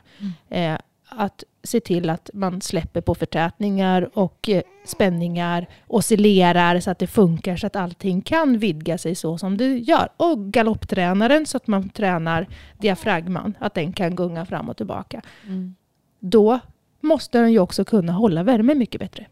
eh, 0.49 0.77
att 1.09 1.43
se 1.63 1.79
till 1.79 2.09
att 2.09 2.29
man 2.33 2.61
släpper 2.61 3.01
på 3.01 3.15
förtätningar 3.15 4.09
och 4.13 4.49
eh, 4.49 4.61
spänningar, 4.85 5.67
oscillerar 5.87 6.79
så 6.79 6.91
att 6.91 6.99
det 6.99 7.07
funkar 7.07 7.57
så 7.57 7.67
att 7.67 7.75
allting 7.75 8.21
kan 8.21 8.57
vidga 8.57 8.97
sig 8.97 9.15
så 9.15 9.37
som 9.37 9.57
det 9.57 9.77
gör. 9.77 10.09
Och 10.17 10.39
galopptränaren 10.39 11.45
så 11.45 11.57
att 11.57 11.67
man 11.67 11.89
tränar 11.89 12.47
diafragman, 12.77 13.53
att 13.59 13.73
den 13.73 13.93
kan 13.93 14.15
gunga 14.15 14.45
fram 14.45 14.69
och 14.69 14.77
tillbaka. 14.77 15.21
Mm. 15.47 15.75
Då 16.19 16.59
måste 17.01 17.39
den 17.39 17.51
ju 17.51 17.59
också 17.59 17.85
kunna 17.85 18.11
hålla 18.11 18.43
värme 18.43 18.75
mycket 18.75 19.01
bättre. 19.01 19.25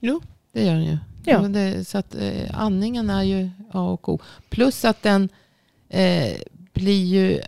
Jo, 0.00 0.20
det 0.52 0.64
gör 0.64 0.74
den 0.74 0.84
ju. 0.84 0.98
Ja. 1.26 1.42
Men 1.42 1.52
Det, 1.52 1.84
så 1.84 1.98
att 1.98 2.14
eh, 2.14 2.60
andningen 2.60 3.10
är 3.10 3.22
ju 3.22 3.50
A 3.72 3.80
och 3.90 4.08
O. 4.08 4.20
Plus 4.48 4.84
att 4.84 5.02
den 5.02 5.28
eh, 5.88 6.32
blir 6.72 7.04
ju... 7.04 7.40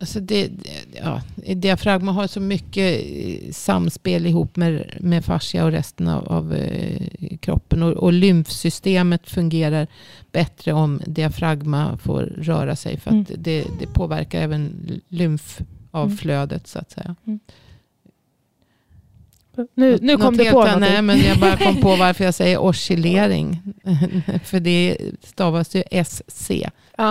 Alltså 0.00 0.20
det, 0.20 0.50
ja, 0.92 1.22
diafragma 1.54 2.12
har 2.12 2.26
så 2.26 2.40
mycket 2.40 3.02
eh, 3.06 3.52
samspel 3.52 4.26
ihop 4.26 4.56
med, 4.56 4.96
med 5.00 5.24
fascia 5.24 5.64
och 5.64 5.70
resten 5.72 6.08
av, 6.08 6.28
av 6.28 6.54
eh, 6.54 7.36
kroppen. 7.40 7.82
Och, 7.82 7.92
och 7.92 8.12
lymfsystemet 8.12 9.30
fungerar 9.30 9.86
bättre 10.32 10.72
om 10.72 11.00
diafragma 11.06 11.98
får 11.98 12.22
röra 12.22 12.76
sig. 12.76 13.00
För 13.00 13.10
att 13.10 13.30
Mm. 13.30 13.42
det, 13.42 13.64
det 13.80 13.86
påverkar 13.86 14.40
även 14.40 14.72
lymfavflödet 15.08 16.66
så 16.66 16.78
att 16.78 16.90
säga. 16.90 17.16
Nu, 19.74 19.98
nu 20.02 20.16
kom 20.16 20.38
helt 20.38 20.50
på 20.52 20.64
något. 20.66 20.80
Nej, 20.80 21.02
men 21.02 21.18
jag 21.20 21.38
bara 21.38 21.56
kom 21.56 21.76
på 21.76 21.96
varför 21.96 22.24
jag 22.24 22.34
säger 22.34 22.58
oscillering. 22.58 23.58
För 24.44 24.60
det 24.60 24.96
stavas 25.22 25.74
ju 25.76 25.82
SC. 26.04 26.50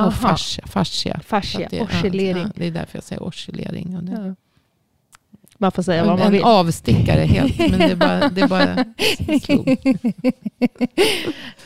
Och 0.08 0.14
fascia. 0.14 0.64
fascia. 0.68 1.20
Fascia, 1.26 1.68
det, 1.72 1.82
oscillering. 1.82 2.44
Ja, 2.44 2.52
det 2.56 2.68
är 2.68 2.72
därför 2.72 2.98
jag 2.98 3.04
säger 3.04 3.24
oscillering. 3.24 3.96
Och 3.98 4.04
det, 4.04 4.12
Ja. 4.12 4.36
Man 5.58 5.72
får 5.72 5.84
säga 5.84 6.04
vad 6.06 6.14
en 6.14 6.20
man 6.20 6.32
vill. 6.32 6.42
en 6.42 6.48
avstickare 6.48 7.22
helt. 7.22 7.60
Men 7.60 7.80
det 7.80 7.86
är 7.86 7.96
bara, 7.96 8.30
det 8.30 8.48
bara 8.48 8.86
slog. 9.44 9.78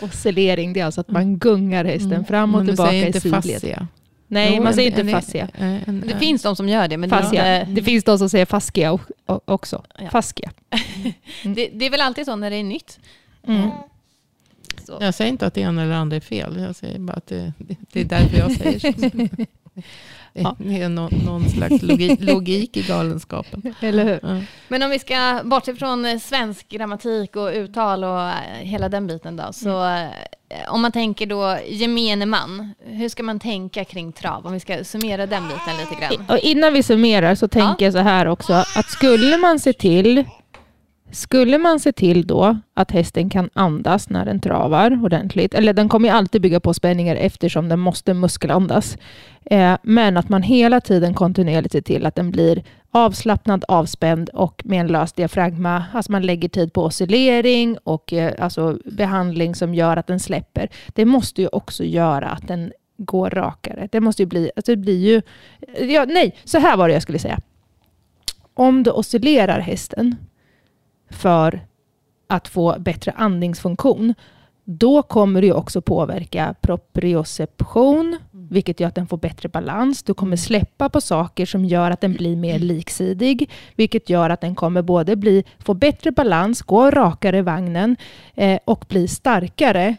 Oscillering, 0.02 0.74
det 0.74 0.80
är 0.80 0.86
alltså 0.86 1.02
att 1.02 1.12
man 1.12 1.38
gungar 1.38 1.86
hästen 1.86 2.12
Mm. 2.14 2.26
fram 2.26 2.56
och 2.56 2.66
Men 2.66 2.66
du 2.68 2.72
tillbaka 2.72 2.96
i 2.96 3.14
sidled. 3.14 3.34
fascia. 3.44 3.88
Nej, 4.32 4.54
Jo, 4.58 4.64
man 4.64 4.74
säger 4.74 4.92
en- 4.92 5.00
inte 5.00 5.12
fascia. 5.12 5.48
en- 5.54 5.82
en- 5.88 6.04
Det 6.08 6.20
finns 6.20 6.42
de 6.42 6.56
som 6.56 6.70
gör 6.70 6.88
det, 6.88 6.98
men 6.98 7.10
det, 7.10 7.16
fascia. 7.22 7.60
inte, 7.62 7.72
Det 7.72 7.84
finns 7.84 8.04
de 8.04 8.20
som 8.20 8.30
säger 8.30 8.46
fascia 8.46 9.00
också. 9.26 9.84
Ja. 10.00 10.10
Fascia. 10.10 10.52
det, 11.44 11.70
det 11.74 11.86
är 11.86 11.90
väl 11.90 12.02
alltid 12.02 12.26
så 12.26 12.36
när 12.36 12.50
det 12.50 12.56
är 12.56 12.64
nytt. 12.64 13.00
Mm. 13.48 13.70
Så. 14.86 14.98
Jag 15.02 15.14
säger 15.14 15.32
inte 15.32 15.48
att 15.48 15.54
det 15.54 15.62
ena 15.62 15.82
eller 15.84 15.94
andra 15.94 16.16
är 16.18 16.22
fel. 16.22 16.60
Jag 16.60 16.76
säger 16.76 17.00
bara 17.00 17.14
att 17.18 17.28
det, 17.28 17.54
det, 17.58 17.76
det 17.92 18.02
är 18.02 18.06
därför 18.06 18.38
jag 18.38 18.52
säger 18.52 18.80
så. 18.80 19.44
Det, 20.34 20.42
Ja. 20.42 20.56
det 20.60 20.82
är 20.82 20.90
någon, 20.90 21.14
någon 21.26 21.50
slags 21.50 21.82
logik, 21.82 22.20
logik 22.24 22.78
i 22.78 22.82
galenskapen. 22.82 23.76
Eller 23.82 24.04
hur? 24.04 24.20
Ja. 24.24 24.42
Men 24.68 24.84
om 24.84 24.90
vi 24.90 25.00
ska 25.00 25.42
bortse 25.44 25.76
från 25.76 26.06
eh, 26.06 26.18
svensk 26.20 26.70
grammatik 26.70 27.36
och 27.36 27.48
uttal 27.54 28.04
och 28.04 28.22
eh, 28.22 28.34
hela 28.62 28.90
den 28.90 29.08
biten 29.08 29.36
då. 29.38 29.54
Så 29.54 29.86
eh, 29.86 30.08
om 30.70 30.82
man 30.82 30.92
tänker 30.92 31.26
då 31.26 31.58
gemene 31.68 32.26
man, 32.26 32.74
hur 32.86 33.10
ska 33.10 33.24
man 33.24 33.40
tänka 33.40 33.86
kring 33.86 34.12
trav? 34.12 34.46
Om 34.46 34.54
vi 34.54 34.60
ska 34.60 34.84
summera 34.84 35.26
den 35.26 35.44
biten 35.44 35.78
lite 35.80 36.02
grann. 36.02 36.26
Och 36.30 36.38
innan 36.44 36.74
vi 36.74 36.84
summerar 36.84 37.36
så 37.36 37.48
tänker 37.48 37.86
jag 37.86 37.94
så 37.94 38.00
här 38.00 38.26
också 38.26 38.54
att 38.54 38.90
skulle 38.90 39.38
man 39.38 39.60
se 39.60 39.74
till 39.74 40.24
skulle 41.12 41.58
man 41.58 41.80
se 41.80 41.92
till 41.92 42.28
då 42.28 42.58
att 42.74 42.92
hästen 42.92 43.30
kan 43.30 43.50
andas 43.54 44.10
när 44.10 44.26
den 44.26 44.40
travar 44.40 45.04
ordentligt, 45.04 45.54
eller 45.54 45.74
den 45.74 45.90
kommer 45.90 46.10
ju 46.10 46.16
alltid 46.16 46.42
bygga 46.42 46.60
på 46.60 46.74
spänningar 46.74 47.16
eftersom 47.16 47.70
den 47.70 47.80
måste 47.80 48.14
muskelandas, 48.14 48.98
eh, 49.46 49.78
men 49.84 50.18
att 50.18 50.30
man 50.30 50.44
hela 50.44 50.82
tiden 50.82 51.14
kontinuerligt 51.14 51.72
ser 51.72 51.82
till 51.82 52.06
att 52.06 52.16
den 52.16 52.32
blir 52.32 52.64
avslappnad, 52.92 53.66
avspänd 53.68 54.30
och 54.30 54.62
med 54.66 54.82
en 54.82 54.88
lös 54.88 55.14
diafragma. 55.14 55.84
Alltså 55.94 56.12
man 56.12 56.26
lägger 56.26 56.50
tid 56.50 56.74
på 56.74 56.84
oscillering 56.84 57.78
och 57.84 58.14
eh, 58.14 58.34
alltså 58.40 58.78
behandling 58.86 59.56
som 59.56 59.76
gör 59.76 59.98
att 59.98 60.08
den 60.08 60.20
släpper. 60.20 60.70
Det 60.88 61.06
måste 61.06 61.42
ju 61.42 61.48
också 61.48 61.84
göra 61.84 62.30
att 62.30 62.48
den 62.48 62.72
går 62.98 63.30
rakare. 63.30 63.90
Det 63.92 64.00
måste 64.02 64.22
ju 64.22 64.26
bli, 64.26 64.52
alltså 64.56 64.72
det 64.72 64.78
blir 64.78 65.08
ju, 65.08 65.22
eh, 65.74 65.92
ja, 65.92 66.06
nej, 66.06 66.36
så 66.44 66.60
här 66.60 66.78
var 66.78 66.88
det 66.88 66.94
jag 66.94 67.04
skulle 67.04 67.20
säga. 67.20 67.40
Om 68.54 68.84
du 68.84 68.92
oscillerar 68.92 69.60
hästen 69.60 70.16
för 71.10 71.62
att 72.28 72.48
få 72.48 72.76
bättre 72.80 73.12
andningsfunktion, 73.12 74.14
då 74.64 75.02
kommer 75.02 75.42
det 75.42 75.54
också 75.54 75.82
påverka 75.82 76.56
proprioception, 76.62 78.18
vilket 78.32 78.80
gör 78.80 78.88
att 78.88 78.96
den 78.96 79.08
får 79.08 79.18
bättre 79.18 79.50
balans. 79.50 80.04
Du 80.04 80.14
kommer 80.14 80.36
släppa 80.36 80.90
på 80.90 81.02
saker 81.02 81.46
som 81.46 81.66
gör 81.66 81.92
att 81.92 82.02
den 82.02 82.14
blir 82.14 82.36
mer 82.36 82.60
liksidig, 82.60 83.50
vilket 83.76 84.10
gör 84.10 84.30
att 84.30 84.42
den 84.42 84.56
kommer 84.56 84.82
både 84.82 85.16
bli, 85.16 85.44
få 85.60 85.74
bättre 85.74 86.12
balans, 86.12 86.62
gå 86.62 86.92
rakare 86.92 87.38
i 87.38 87.42
vagnen 87.42 87.96
eh, 88.36 88.60
och 88.66 88.86
bli 88.90 89.08
starkare 89.08 89.96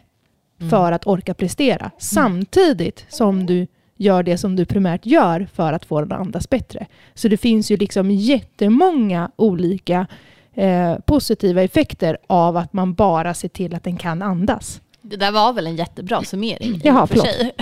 för 0.69 0.91
att 0.91 1.07
orka 1.07 1.33
prestera. 1.33 1.91
Samtidigt 1.97 3.05
som 3.09 3.45
du 3.45 3.67
gör 3.97 4.23
det 4.23 4.37
som 4.37 4.55
du 4.55 4.65
primärt 4.65 5.05
gör 5.05 5.47
för 5.53 5.73
att 5.73 5.85
få 5.85 6.01
den 6.01 6.11
att 6.11 6.19
andas 6.19 6.49
bättre. 6.49 6.85
Så 7.13 7.27
det 7.27 7.37
finns 7.37 7.71
ju 7.71 7.77
liksom 7.77 8.11
jättemånga 8.11 9.31
olika 9.35 10.07
eh, 10.53 10.95
positiva 11.05 11.61
effekter 11.61 12.17
av 12.27 12.57
att 12.57 12.73
man 12.73 12.93
bara 12.93 13.33
ser 13.33 13.49
till 13.49 13.75
att 13.75 13.83
den 13.83 13.97
kan 13.97 14.21
andas. 14.21 14.81
Det 15.01 15.17
där 15.17 15.31
var 15.31 15.53
väl 15.53 15.67
en 15.67 15.75
jättebra 15.75 16.23
summering? 16.23 16.81
Jaha, 16.83 17.07
för 17.07 17.15
förlåt. 17.15 17.27
sig. 17.27 17.53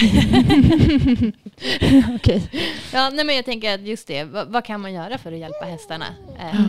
Okej. 2.15 2.49
Ja, 2.93 3.09
nej, 3.09 3.25
men 3.25 3.35
jag 3.35 3.45
tänker 3.45 3.73
att 3.73 3.81
just 3.81 4.07
det, 4.07 4.23
vad, 4.23 4.47
vad 4.47 4.65
kan 4.65 4.81
man 4.81 4.93
göra 4.93 5.17
för 5.17 5.31
att 5.31 5.37
hjälpa 5.39 5.65
hästarna? 5.65 6.05
Eh, 6.39 6.61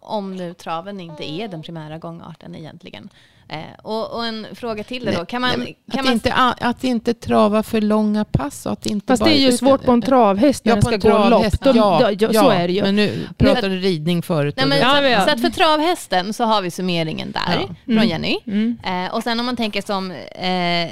om 0.00 0.36
nu 0.36 0.54
traven 0.54 1.00
inte 1.00 1.30
är 1.30 1.48
den 1.48 1.62
primära 1.62 1.98
gångarten 1.98 2.54
egentligen. 2.54 3.08
Eh, 3.48 3.58
och, 3.82 4.14
och 4.16 4.26
en 4.26 4.46
fråga 4.54 4.84
till 4.84 5.04
det 5.04 5.12
då, 5.12 5.24
kan 5.24 5.40
man... 5.40 5.58
Nej, 5.58 5.78
kan 5.90 6.00
att, 6.00 6.04
man 6.04 6.12
inte, 6.14 6.32
att 6.60 6.84
inte 6.84 7.14
trava 7.14 7.62
för 7.62 7.80
långa 7.80 8.24
pass. 8.24 8.66
Och 8.66 8.72
att 8.72 8.86
inte 8.86 9.06
Fast 9.06 9.20
bara, 9.22 9.30
det 9.30 9.36
är 9.36 9.40
ju 9.40 9.52
svårt 9.52 9.84
på 9.84 9.92
en 9.92 10.02
travhäst 10.02 10.64
när 10.64 10.72
Ja, 10.72 10.80
den 10.90 11.00
ska 11.00 11.10
gå 11.10 11.28
lopp. 11.28 11.60
De, 11.60 11.76
ja, 11.76 12.10
ja, 12.18 12.28
ja, 12.32 12.42
så 12.42 12.50
är 12.50 12.66
det 12.68 12.72
ju. 12.74 12.82
Men 12.82 12.96
nu 12.96 13.28
pratar 13.38 13.68
du 13.68 13.76
ridning 13.80 14.22
förut. 14.22 14.54
Nej, 14.56 14.66
men, 14.66 14.78
Ja, 14.78 15.20
så, 15.20 15.26
så 15.26 15.34
att 15.34 15.40
för 15.40 15.50
travhästen 15.50 16.32
så 16.32 16.44
har 16.44 16.62
vi 16.62 16.70
summeringen 16.70 17.32
där 17.32 17.40
Ja. 17.60 17.66
från 17.84 17.94
Mm. 17.94 18.08
Jenny. 18.08 18.38
Mm. 18.46 18.78
Eh, 18.84 19.14
och 19.14 19.22
sen 19.22 19.40
om 19.40 19.46
man 19.46 19.56
tänker 19.56 19.82
som 19.82 20.10
eh, 20.10 20.90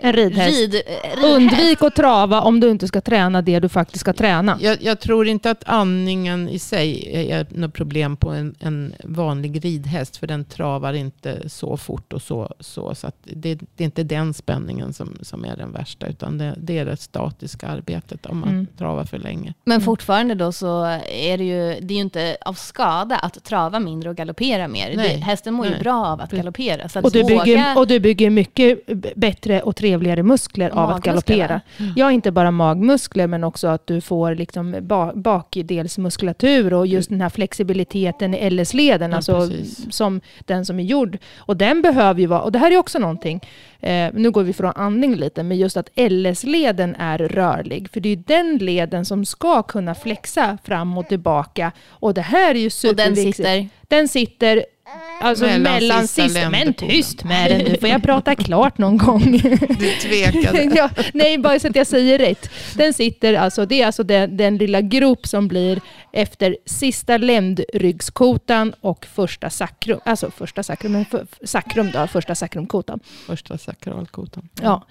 En 0.00 0.12
ridhäst. 0.12 0.58
Rid, 0.58 0.72
ridhäst. 0.72 1.24
Undvik 1.24 1.82
att 1.82 1.94
trava 1.94 2.40
om 2.40 2.60
du 2.60 2.70
inte 2.70 2.88
ska 2.88 3.00
träna 3.00 3.42
det 3.42 3.60
du 3.60 3.68
faktiskt 3.68 4.00
ska 4.00 4.12
träna. 4.12 4.58
Jag, 4.60 4.82
jag 4.82 5.00
tror 5.00 5.28
inte 5.28 5.50
att 5.50 5.62
andningen 5.66 6.48
i 6.48 6.58
sig 6.58 7.10
är 7.32 7.46
något 7.50 7.74
problem 7.74 8.16
på 8.16 8.30
en, 8.30 8.54
en 8.60 8.94
vanlig 9.04 9.64
ridhäst. 9.64 10.16
För 10.16 10.26
den 10.26 10.44
travar 10.44 10.92
inte 10.92 11.48
så 11.48 11.76
fort 11.88 12.12
och 12.12 12.22
så. 12.22 12.52
så, 12.60 12.94
så 12.94 13.10
det, 13.24 13.54
det 13.76 13.84
är 13.84 13.84
inte 13.84 14.02
den 14.02 14.34
spänningen 14.34 14.92
som, 14.92 15.16
som 15.22 15.44
är 15.44 15.56
den 15.56 15.72
värsta. 15.72 16.06
Utan 16.06 16.38
det, 16.38 16.54
det 16.58 16.78
är 16.78 16.84
det 16.84 16.96
statiska 16.96 17.68
arbetet 17.68 18.26
om 18.26 18.38
man 18.40 18.48
Mm. 18.48 18.66
travar 18.78 19.04
för 19.04 19.18
länge. 19.18 19.54
Men 19.64 19.74
Mm. 19.76 19.84
fortfarande 19.84 20.34
då 20.34 20.52
så 20.52 20.84
är 21.12 21.38
det 21.38 21.44
ju, 21.44 21.80
det 21.80 21.94
är 21.94 21.96
ju 21.96 22.00
inte 22.02 22.36
av 22.44 22.54
skada 22.54 23.16
att 23.16 23.44
trava 23.44 23.80
mindre 23.80 24.10
och 24.10 24.16
galoppera 24.16 24.68
mer. 24.68 24.96
Det, 24.96 25.08
hästen 25.08 25.54
mår 25.54 25.66
ju 25.66 25.72
Nej. 25.72 25.80
bra 25.80 26.06
av 26.06 26.20
att 26.20 26.30
galoppera. 26.30 26.88
Så 26.88 26.98
att 26.98 27.04
Och 27.04 27.10
du, 27.12 27.22
våga, 27.22 27.44
bygger, 27.44 27.78
och 27.78 27.86
du 27.86 28.00
bygger 28.00 28.30
mycket 28.30 28.86
bättre 29.16 29.62
och 29.62 29.76
trevligare 29.76 30.22
muskler 30.22 30.70
av 30.70 30.90
att 30.90 31.02
galoppera. 31.02 31.60
va? 31.78 31.92
Ja, 31.96 32.12
inte 32.12 32.30
bara 32.32 32.50
magmuskler 32.50 33.26
men 33.26 33.44
också 33.44 33.66
att 33.68 33.86
du 33.86 34.00
får 34.00 34.34
liksom 34.34 34.76
ba 34.82 35.12
bakdelsmuskulatur 35.14 36.74
och 36.74 36.86
just 36.86 37.08
den 37.10 37.20
här 37.20 37.28
flexibiliteten 37.28 38.34
i 38.34 38.50
LS-leden, 38.50 39.10
Ja, 39.10 39.16
alltså 39.16 39.40
precis. 39.48 39.94
som 39.94 40.20
den 40.46 40.66
som 40.66 40.80
är 40.80 40.84
gjord. 40.84 41.18
Och 41.38 41.56
den 41.56 41.77
behöver 41.82 42.20
ju 42.20 42.26
vara, 42.26 42.40
och 42.40 42.52
det 42.52 42.58
här 42.58 42.70
är 42.70 42.76
också 42.76 42.98
någonting, 42.98 43.40
eh, 43.80 44.08
nu 44.14 44.30
går 44.30 44.42
vi 44.42 44.52
från 44.52 44.72
andning 44.76 45.14
lite, 45.14 45.42
men 45.42 45.56
just 45.56 45.76
att 45.76 45.90
LS-leden 45.94 46.96
är 46.98 47.18
rörlig, 47.18 47.90
för 47.90 48.00
det 48.00 48.08
är 48.08 48.16
ju 48.16 48.22
den 48.26 48.56
leden 48.56 49.04
som 49.04 49.24
ska 49.24 49.62
kunna 49.62 49.94
flexa 49.94 50.58
fram 50.64 50.98
och 50.98 51.08
tillbaka. 51.08 51.72
Och 51.88 52.14
det 52.14 52.22
här 52.22 52.54
är 52.54 52.58
ju 52.58 52.66
och 52.90 52.96
den 52.96 53.16
superviktigt. 53.16 53.36
sitter... 53.36 53.68
Den 53.88 54.08
sitter 54.08 54.64
alltså 55.20 55.44
Mellan 55.44 55.62
mellan, 55.62 56.08
sista. 56.08 56.50
Men 56.50 56.74
tyst 56.74 57.24
med 57.24 57.50
den 57.50 57.64
nu, 57.64 57.78
får 57.78 57.88
jag 57.88 58.02
prata 58.02 58.34
klart 58.44 58.78
någon 58.78 58.98
gång? 58.98 59.32
Du 59.78 59.92
tvekade. 60.00 60.62
ja, 60.76 60.90
nej, 61.14 61.38
bara 61.38 61.58
så 61.58 61.68
att 61.68 61.76
jag 61.76 61.86
säger 61.86 62.18
rätt. 62.18 62.50
Den 62.74 62.92
sitter 62.92 63.34
alltså, 63.34 63.66
det 63.66 63.82
är 63.82 63.86
alltså 63.86 64.02
den, 64.02 64.36
den 64.36 64.56
lilla 64.56 64.80
grop 64.80 65.26
som 65.26 65.48
blir 65.48 65.80
efter 66.12 66.56
sista 66.66 67.16
ländryggskotan 67.16 68.74
och 68.80 69.06
första 69.06 69.50
sakrum, 69.50 70.00
alltså 70.04 70.30
första 70.30 70.62
sakrum, 70.62 70.92
men 70.92 71.04
för, 71.04 71.26
sakrum 71.44 71.90
då, 71.92 72.06
första 72.06 72.34
sakrumkotan. 72.34 73.00
Första 73.26 73.58
sakralkotan. 73.58 74.48
Ja. 74.62 74.86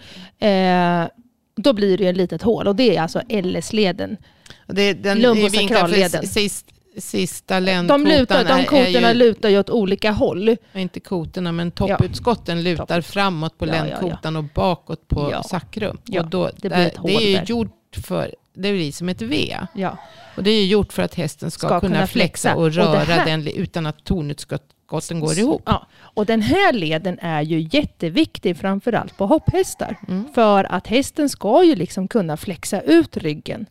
Eh, 0.47 1.07
då 1.55 1.73
blir 1.73 1.97
det 1.97 2.03
ju 2.03 2.10
ett 2.10 2.17
litet 2.17 2.41
hål 2.41 2.67
och 2.67 2.75
det 2.75 2.95
är 2.95 3.01
alltså 3.01 3.21
LS-leden. 3.29 4.17
Den 4.65 5.25
är 5.25 5.49
vinklad 5.49 5.89
för. 5.89 6.27
Sist, 6.27 6.65
sista 6.97 7.55
De, 7.55 7.65
ländkotan 7.65 8.03
lutar, 8.03 8.43
de 8.43 8.65
kotorna 8.65 9.07
ju, 9.13 9.13
lutar 9.13 9.49
ju 9.49 9.60
åt 9.60 9.69
olika 9.69 10.12
håll. 10.12 10.57
inte 10.73 10.99
kotorna, 10.99 11.51
men 11.51 11.71
topputskotten 11.71 12.63
lutar 12.63 12.86
Topput. 12.86 13.05
framåt 13.05 13.57
på 13.57 13.67
Ja, 13.67 13.75
ja, 13.75 13.83
ländkotan 13.83 14.36
och 14.36 14.43
bakåt 14.43 15.07
på 15.07 15.29
Ja. 15.31 15.43
sacrum. 15.43 15.97
Ja, 16.05 16.21
och 16.21 16.27
då, 16.29 16.49
det 16.55 16.67
ett 16.71 16.97
det 17.03 17.15
är 17.15 17.21
ju 17.29 17.36
där. 17.36 17.45
gjort 17.45 17.95
för, 18.05 18.36
det 18.53 18.71
blir 18.71 18.91
som 18.91 19.10
ett 19.10 19.21
V. 19.21 19.57
Ja. 19.73 19.97
Och 20.38 20.43
det 20.43 20.51
är 20.51 20.65
gjort 20.65 20.93
för 20.93 21.03
att 21.03 21.15
hästen 21.15 21.51
ska, 21.51 21.67
Ska 21.67 21.79
kunna, 21.79 21.95
kunna 21.95 22.07
flexa 22.07 22.49
flexa. 22.49 22.55
och 22.55 22.63
Och 22.63 22.73
röra 22.73 22.99
här- 22.99 23.25
den 23.25 23.47
utan 23.47 23.86
att 23.86 24.03
tornutskotten 24.03 25.19
går 25.19 25.39
ihop. 25.39 25.62
Ja. 25.65 25.88
Och 25.99 26.25
den 26.25 26.41
här 26.41 26.73
leden 26.73 27.19
är 27.21 27.41
ju 27.41 27.67
jätteviktig 27.71 28.57
framförallt 28.57 29.17
på 29.17 29.25
hopphästar. 29.25 29.95
Mm. 30.07 30.25
För 30.36 30.63
att 30.63 30.88
hästen 30.88 31.29
ska 31.29 31.63
ju 31.63 31.75
liksom 31.75 32.07
kunna 32.07 32.38
flexa 32.38 32.81
ut 32.81 33.17
ryggen. 33.17 33.65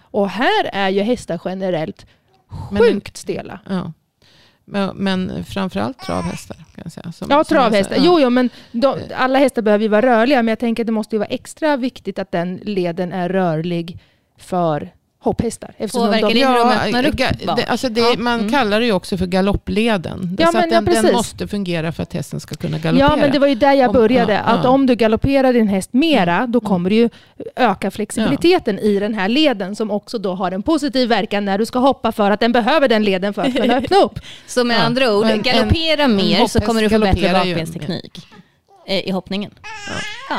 Och 0.00 0.28
här 0.28 0.64
är 0.72 0.88
ju 0.88 1.00
hästar 1.02 1.40
generellt 1.44 2.06
sjukt 2.70 3.16
stela. 3.16 3.60
Ja. 3.68 3.92
Men, 4.94 5.44
framförallt 5.44 5.98
travhästar 5.98 6.56
kan 6.56 6.82
jag 6.84 6.92
säga. 6.92 7.12
Som, 7.12 7.26
Ja, 7.30 7.44
travhästar. 7.44 7.94
säger, 7.94 8.06
Jo, 8.06 8.20
jo, 8.20 8.30
men 8.30 8.50
de, 8.72 8.96
alla 9.14 9.38
hästar 9.38 9.62
behöver 9.62 9.82
ju 9.82 9.88
vara 9.88 10.06
rörliga. 10.06 10.38
Men 10.42 10.48
jag 10.48 10.58
tänker 10.58 10.82
att 10.82 10.86
det 10.86 10.92
måste 10.92 11.14
ju 11.16 11.18
vara 11.18 11.28
extra 11.28 11.76
viktigt 11.76 12.18
att 12.18 12.32
den 12.32 12.56
leden 12.56 13.12
är 13.12 13.28
rörlig 13.28 13.98
för 14.38 14.90
hopphästar. 15.22 15.74
Eftersom 15.78 16.06
Påverkar 16.06 16.28
de, 16.28 16.34
det 16.34 16.46
hur 16.46 16.54
de 16.54 16.68
Ja, 16.70 16.74
öppnar 16.84 17.06
upp 17.06 17.14
ga- 17.14 17.56
det, 17.56 17.64
alltså 17.66 17.88
det, 17.88 18.00
Ja. 18.00 18.14
man 18.18 18.38
Mm. 18.40 18.52
kallar 18.52 18.80
det 18.80 18.86
ju 18.86 18.92
också 18.92 19.16
för 19.16 19.26
galoppleden. 19.26 20.36
Ja, 20.40 20.46
så 20.46 20.52
men 20.52 20.64
att 20.64 20.72
ja, 20.72 20.80
den, 20.80 21.04
den 21.04 21.12
måste 21.14 21.48
fungera 21.48 21.92
för 21.92 22.02
att 22.02 22.12
hästen 22.12 22.40
ska 22.40 22.54
kunna 22.54 22.78
galoppera. 22.78 23.08
Ja, 23.10 23.16
men 23.16 23.32
det 23.32 23.38
var 23.38 23.46
ju 23.46 23.54
där 23.54 23.72
jag 23.72 23.88
Om- 23.88 23.92
började. 23.94 24.32
ja, 24.32 24.38
att 24.38 24.46
ja. 24.48 24.60
Mm. 24.60 24.70
om 24.72 24.86
du 24.86 24.94
galopperar 24.94 25.52
din 25.52 25.68
häst 25.68 25.88
mera, 25.92 26.46
då 26.46 26.60
kommer 26.60 26.90
du 26.90 26.96
ju 26.96 27.10
öka 27.56 27.90
flexibiliteten 27.90 28.78
i 28.78 28.98
den 28.98 29.14
här 29.14 29.28
leden 29.28 29.76
som 29.76 29.90
också 29.90 30.18
då 30.18 30.34
har 30.34 30.52
en 30.52 30.62
positiv 30.62 31.08
verkan 31.08 31.44
när 31.44 31.58
du 31.58 31.66
ska 31.66 31.78
hoppa 31.78 32.12
för 32.12 32.30
att 32.30 32.40
den 32.40 32.52
behöver 32.52 32.88
den 32.88 33.02
leden 33.04 33.34
för 33.34 33.42
att 33.42 33.56
kunna 33.56 33.74
öppna 33.76 33.96
upp. 33.96 34.18
Så 34.46 34.64
med 34.64 34.76
Ja. 34.76 34.80
andra 34.82 35.14
ord, 35.16 35.24
en- 35.26 35.42
galoppera 35.42 36.02
en 36.02 36.16
mer 36.16 36.36
så 36.36 36.42
hopphäst 36.42 36.66
kommer 36.66 36.82
du 36.82 36.90
få 36.90 36.98
bättre 36.98 37.32
bakbensteknik 37.32 38.26
i 38.86 39.10
hoppningen. 39.10 39.50
Ja. 40.30 40.36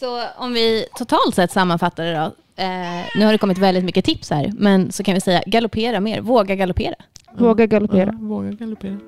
Så 0.00 0.22
om 0.36 0.52
vi 0.52 0.86
totalt 0.98 1.34
sett 1.34 1.52
sammanfattar 1.52 2.04
det 2.04 2.14
då. 2.14 2.34
Eh, 2.56 2.66
nu 3.14 3.24
har 3.24 3.32
det 3.32 3.38
kommit 3.38 3.58
väldigt 3.58 3.84
mycket 3.84 4.04
tips 4.04 4.30
här, 4.30 4.52
men 4.54 4.92
så 4.92 5.02
kan 5.02 5.14
vi 5.14 5.20
säga 5.20 5.42
galoppera 5.46 6.00
mer, 6.00 6.20
våga 6.20 6.54
galoppera. 6.54 6.94
Våga 7.38 7.66
galoppera. 7.66 8.14
Ja, 8.20 8.26
våga 8.26 8.50
galoppera. 8.50 8.98